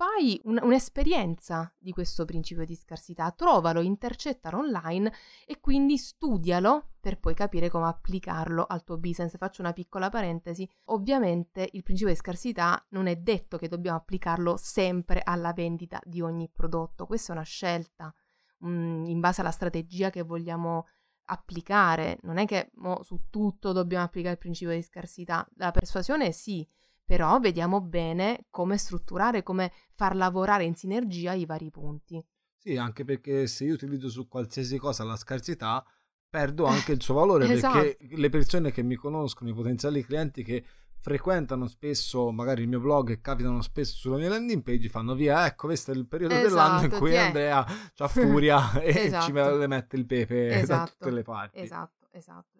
fai 0.00 0.40
un, 0.44 0.58
un'esperienza 0.62 1.70
di 1.78 1.92
questo 1.92 2.24
principio 2.24 2.64
di 2.64 2.74
scarsità, 2.74 3.30
trovalo, 3.32 3.82
intercettalo 3.82 4.56
online 4.56 5.12
e 5.44 5.60
quindi 5.60 5.98
studialo 5.98 6.92
per 6.98 7.20
poi 7.20 7.34
capire 7.34 7.68
come 7.68 7.86
applicarlo 7.86 8.64
al 8.64 8.82
tuo 8.82 8.96
business. 8.96 9.36
Faccio 9.36 9.60
una 9.60 9.74
piccola 9.74 10.08
parentesi, 10.08 10.66
ovviamente 10.84 11.68
il 11.72 11.82
principio 11.82 12.14
di 12.14 12.18
scarsità 12.18 12.82
non 12.92 13.08
è 13.08 13.16
detto 13.16 13.58
che 13.58 13.68
dobbiamo 13.68 13.98
applicarlo 13.98 14.56
sempre 14.56 15.20
alla 15.22 15.52
vendita 15.52 16.00
di 16.02 16.22
ogni 16.22 16.48
prodotto, 16.48 17.04
questa 17.04 17.34
è 17.34 17.36
una 17.36 17.44
scelta 17.44 18.10
um, 18.60 19.04
in 19.06 19.20
base 19.20 19.42
alla 19.42 19.50
strategia 19.50 20.08
che 20.08 20.22
vogliamo 20.22 20.86
applicare, 21.24 22.18
non 22.22 22.38
è 22.38 22.46
che 22.46 22.70
mo, 22.76 23.02
su 23.02 23.24
tutto 23.28 23.72
dobbiamo 23.72 24.04
applicare 24.04 24.32
il 24.32 24.40
principio 24.40 24.72
di 24.72 24.80
scarsità, 24.80 25.46
la 25.56 25.70
persuasione 25.72 26.32
sì, 26.32 26.66
però 27.10 27.40
vediamo 27.40 27.80
bene 27.80 28.46
come 28.50 28.78
strutturare, 28.78 29.42
come 29.42 29.72
far 29.96 30.14
lavorare 30.14 30.62
in 30.62 30.76
sinergia 30.76 31.32
i 31.32 31.44
vari 31.44 31.68
punti. 31.68 32.24
Sì, 32.56 32.76
anche 32.76 33.04
perché 33.04 33.48
se 33.48 33.64
io 33.64 33.74
utilizzo 33.74 34.08
su 34.08 34.28
qualsiasi 34.28 34.78
cosa 34.78 35.02
la 35.02 35.16
scarsità, 35.16 35.84
perdo 36.28 36.66
anche 36.66 36.92
il 36.92 37.02
suo 37.02 37.14
valore 37.14 37.50
esatto. 37.50 37.80
perché 37.80 38.14
le 38.14 38.28
persone 38.28 38.70
che 38.70 38.84
mi 38.84 38.94
conoscono, 38.94 39.50
i 39.50 39.54
potenziali 39.54 40.04
clienti 40.04 40.44
che 40.44 40.64
frequentano 41.00 41.66
spesso 41.66 42.30
magari 42.30 42.62
il 42.62 42.68
mio 42.68 42.78
blog 42.78 43.10
e 43.10 43.20
capitano 43.20 43.60
spesso 43.60 43.96
sulla 43.96 44.18
mia 44.18 44.28
landing 44.28 44.62
page 44.62 44.88
fanno 44.88 45.14
via 45.14 45.46
ecco 45.46 45.66
questo 45.66 45.92
è 45.92 45.94
il 45.94 46.06
periodo 46.06 46.34
esatto, 46.34 46.48
dell'anno 46.48 46.84
in 46.84 46.90
cui 46.90 47.16
Andrea 47.16 47.66
ha 47.96 48.06
furia 48.08 48.78
e 48.82 49.06
esatto. 49.06 49.24
ci 49.24 49.32
mette 49.32 49.96
il 49.96 50.04
pepe 50.04 50.48
esatto. 50.60 50.84
da 50.84 50.86
tutte 50.86 51.10
le 51.10 51.22
parti 51.22 51.58
esatto 51.58 52.06
esatto 52.12 52.58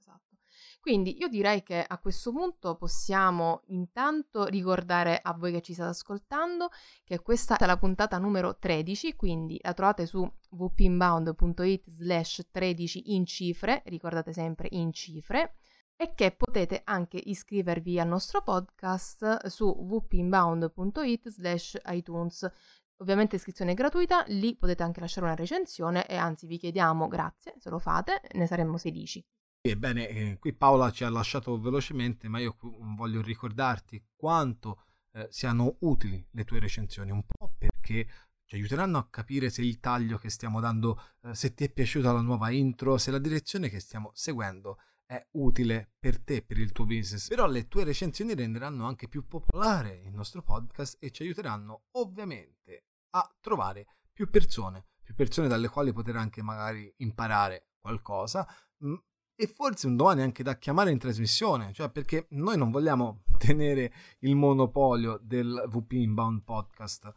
quindi 0.80 1.18
io 1.18 1.28
direi 1.28 1.62
che 1.62 1.84
a 1.86 1.98
questo 1.98 2.32
punto 2.32 2.74
possiamo 2.74 3.62
intanto 3.66 4.46
ricordare 4.46 5.20
a 5.22 5.34
voi 5.34 5.52
che 5.52 5.60
ci 5.60 5.74
state 5.74 5.90
ascoltando 5.90 6.70
che 7.04 7.20
questa 7.20 7.58
è 7.58 7.66
la 7.66 7.76
puntata 7.76 8.16
numero 8.16 8.56
13, 8.56 9.14
quindi 9.14 9.60
la 9.62 9.74
trovate 9.74 10.06
su 10.06 10.26
wpinbound.it 10.48 11.90
slash 11.90 12.48
13 12.50 13.14
in 13.14 13.26
cifre, 13.26 13.82
ricordate 13.86 14.32
sempre 14.32 14.68
in 14.70 14.90
cifre, 14.92 15.56
e 15.96 16.14
che 16.14 16.30
potete 16.30 16.80
anche 16.84 17.20
iscrivervi 17.22 18.00
al 18.00 18.08
nostro 18.08 18.42
podcast 18.42 19.48
su 19.48 19.66
wpinbound.it 19.66 21.28
slash 21.28 21.78
iTunes. 21.88 22.50
Ovviamente 22.96 23.36
iscrizione 23.36 23.74
gratuita, 23.74 24.24
lì 24.28 24.56
potete 24.56 24.82
anche 24.82 25.00
lasciare 25.00 25.26
una 25.26 25.34
recensione 25.34 26.06
e 26.06 26.16
anzi 26.16 26.46
vi 26.46 26.56
chiediamo 26.56 27.06
grazie 27.06 27.54
se 27.58 27.68
lo 27.68 27.78
fate, 27.78 28.22
ne 28.32 28.46
saremmo 28.46 28.78
felici. 28.78 29.22
Ebbene, 29.62 30.08
eh, 30.08 30.38
qui 30.38 30.54
Paola 30.54 30.90
ci 30.90 31.04
ha 31.04 31.10
lasciato 31.10 31.60
velocemente, 31.60 32.28
ma 32.28 32.38
io 32.38 32.56
voglio 32.96 33.20
ricordarti 33.20 34.02
quanto 34.16 34.84
eh, 35.12 35.26
siano 35.30 35.76
utili 35.80 36.26
le 36.30 36.44
tue 36.44 36.60
recensioni, 36.60 37.10
un 37.10 37.24
po' 37.26 37.54
perché 37.58 38.08
ci 38.46 38.54
aiuteranno 38.54 38.96
a 38.96 39.06
capire 39.10 39.50
se 39.50 39.60
il 39.60 39.78
taglio 39.78 40.16
che 40.16 40.30
stiamo 40.30 40.60
dando, 40.60 40.98
eh, 41.24 41.34
se 41.34 41.52
ti 41.52 41.64
è 41.64 41.70
piaciuta 41.70 42.10
la 42.10 42.22
nuova 42.22 42.48
intro, 42.50 42.96
se 42.96 43.10
la 43.10 43.18
direzione 43.18 43.68
che 43.68 43.80
stiamo 43.80 44.10
seguendo 44.14 44.78
è 45.04 45.26
utile 45.32 45.92
per 45.98 46.20
te, 46.20 46.42
per 46.42 46.58
il 46.58 46.72
tuo 46.72 46.86
business. 46.86 47.28
Però 47.28 47.46
le 47.46 47.68
tue 47.68 47.84
recensioni 47.84 48.34
renderanno 48.34 48.86
anche 48.86 49.08
più 49.08 49.26
popolare 49.26 50.00
il 50.06 50.14
nostro 50.14 50.42
podcast 50.42 50.96
e 51.00 51.10
ci 51.10 51.22
aiuteranno 51.22 51.82
ovviamente 51.92 52.86
a 53.10 53.36
trovare 53.40 53.86
più 54.10 54.30
persone, 54.30 54.86
più 55.02 55.14
persone 55.14 55.48
dalle 55.48 55.68
quali 55.68 55.92
poter 55.92 56.16
anche 56.16 56.42
magari 56.42 56.90
imparare 56.98 57.72
qualcosa, 57.78 58.46
e 59.40 59.46
forse 59.46 59.86
un 59.86 59.96
domani 59.96 60.20
anche 60.20 60.42
da 60.42 60.58
chiamare 60.58 60.90
in 60.90 60.98
trasmissione, 60.98 61.72
cioè 61.72 61.88
perché 61.88 62.26
noi 62.32 62.58
non 62.58 62.70
vogliamo 62.70 63.22
tenere 63.38 63.90
il 64.18 64.36
monopolio 64.36 65.18
del 65.22 65.64
VP 65.66 65.92
Inbound 65.92 66.42
Podcast, 66.42 67.10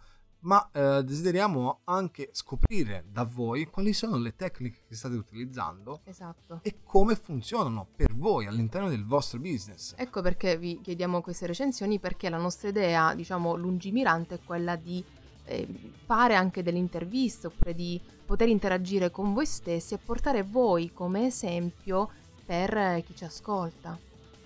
ma 0.44 0.70
eh, 0.72 1.04
desideriamo 1.04 1.82
anche 1.84 2.30
scoprire 2.32 3.04
da 3.10 3.26
voi 3.26 3.66
quali 3.66 3.92
sono 3.92 4.18
le 4.18 4.38
tecniche 4.38 4.84
che 4.88 4.96
state 4.96 5.16
utilizzando 5.16 6.00
esatto. 6.06 6.60
e 6.62 6.78
come 6.86 7.16
funzionano 7.18 7.88
per 7.94 8.16
voi 8.16 8.46
all'interno 8.46 8.88
del 8.88 9.06
vostro 9.06 9.40
business. 9.40 9.94
Ecco 9.98 10.22
perché 10.22 10.58
vi 10.58 10.80
chiediamo 10.82 11.22
queste 11.22 11.46
recensioni, 11.46 12.00
perché 12.00 12.30
la 12.30 12.38
nostra 12.38 12.70
idea, 12.70 13.14
diciamo, 13.16 13.56
lungimirante 13.56 14.36
è 14.36 14.40
quella 14.46 14.78
di 14.78 15.04
eh, 15.46 15.68
fare 16.06 16.36
anche 16.36 16.64
delle 16.64 16.78
interviste 16.78 17.48
oppure 17.48 17.74
di 17.74 18.00
poter 18.26 18.50
interagire 18.50 19.12
con 19.12 19.34
voi 19.34 19.46
stessi 19.46 19.94
e 19.94 19.98
portare 19.98 20.44
voi 20.44 20.92
come 20.94 21.26
esempio 21.26 22.10
per 22.46 23.04
chi 23.06 23.16
ci 23.16 23.24
ascolta. 23.24 23.98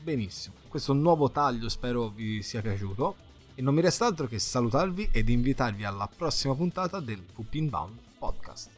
Benissimo, 0.01 0.55
questo 0.67 0.93
nuovo 0.93 1.29
taglio 1.31 1.69
spero 1.69 2.10
vi 2.10 2.41
sia 2.41 2.62
piaciuto 2.62 3.15
e 3.55 3.62
non 3.62 3.73
mi 3.73 3.81
resta 3.81 4.05
altro 4.05 4.27
che 4.27 4.39
salutarvi 4.39 5.10
ed 5.12 5.29
invitarvi 5.29 5.83
alla 5.83 6.07
prossima 6.15 6.53
puntata 6.53 6.99
del 6.99 7.23
VP 7.36 7.53
Inbound 7.55 7.97
Podcast. 8.19 8.69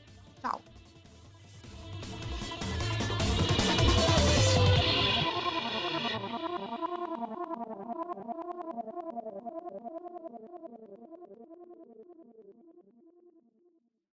Ciao! 0.42 0.79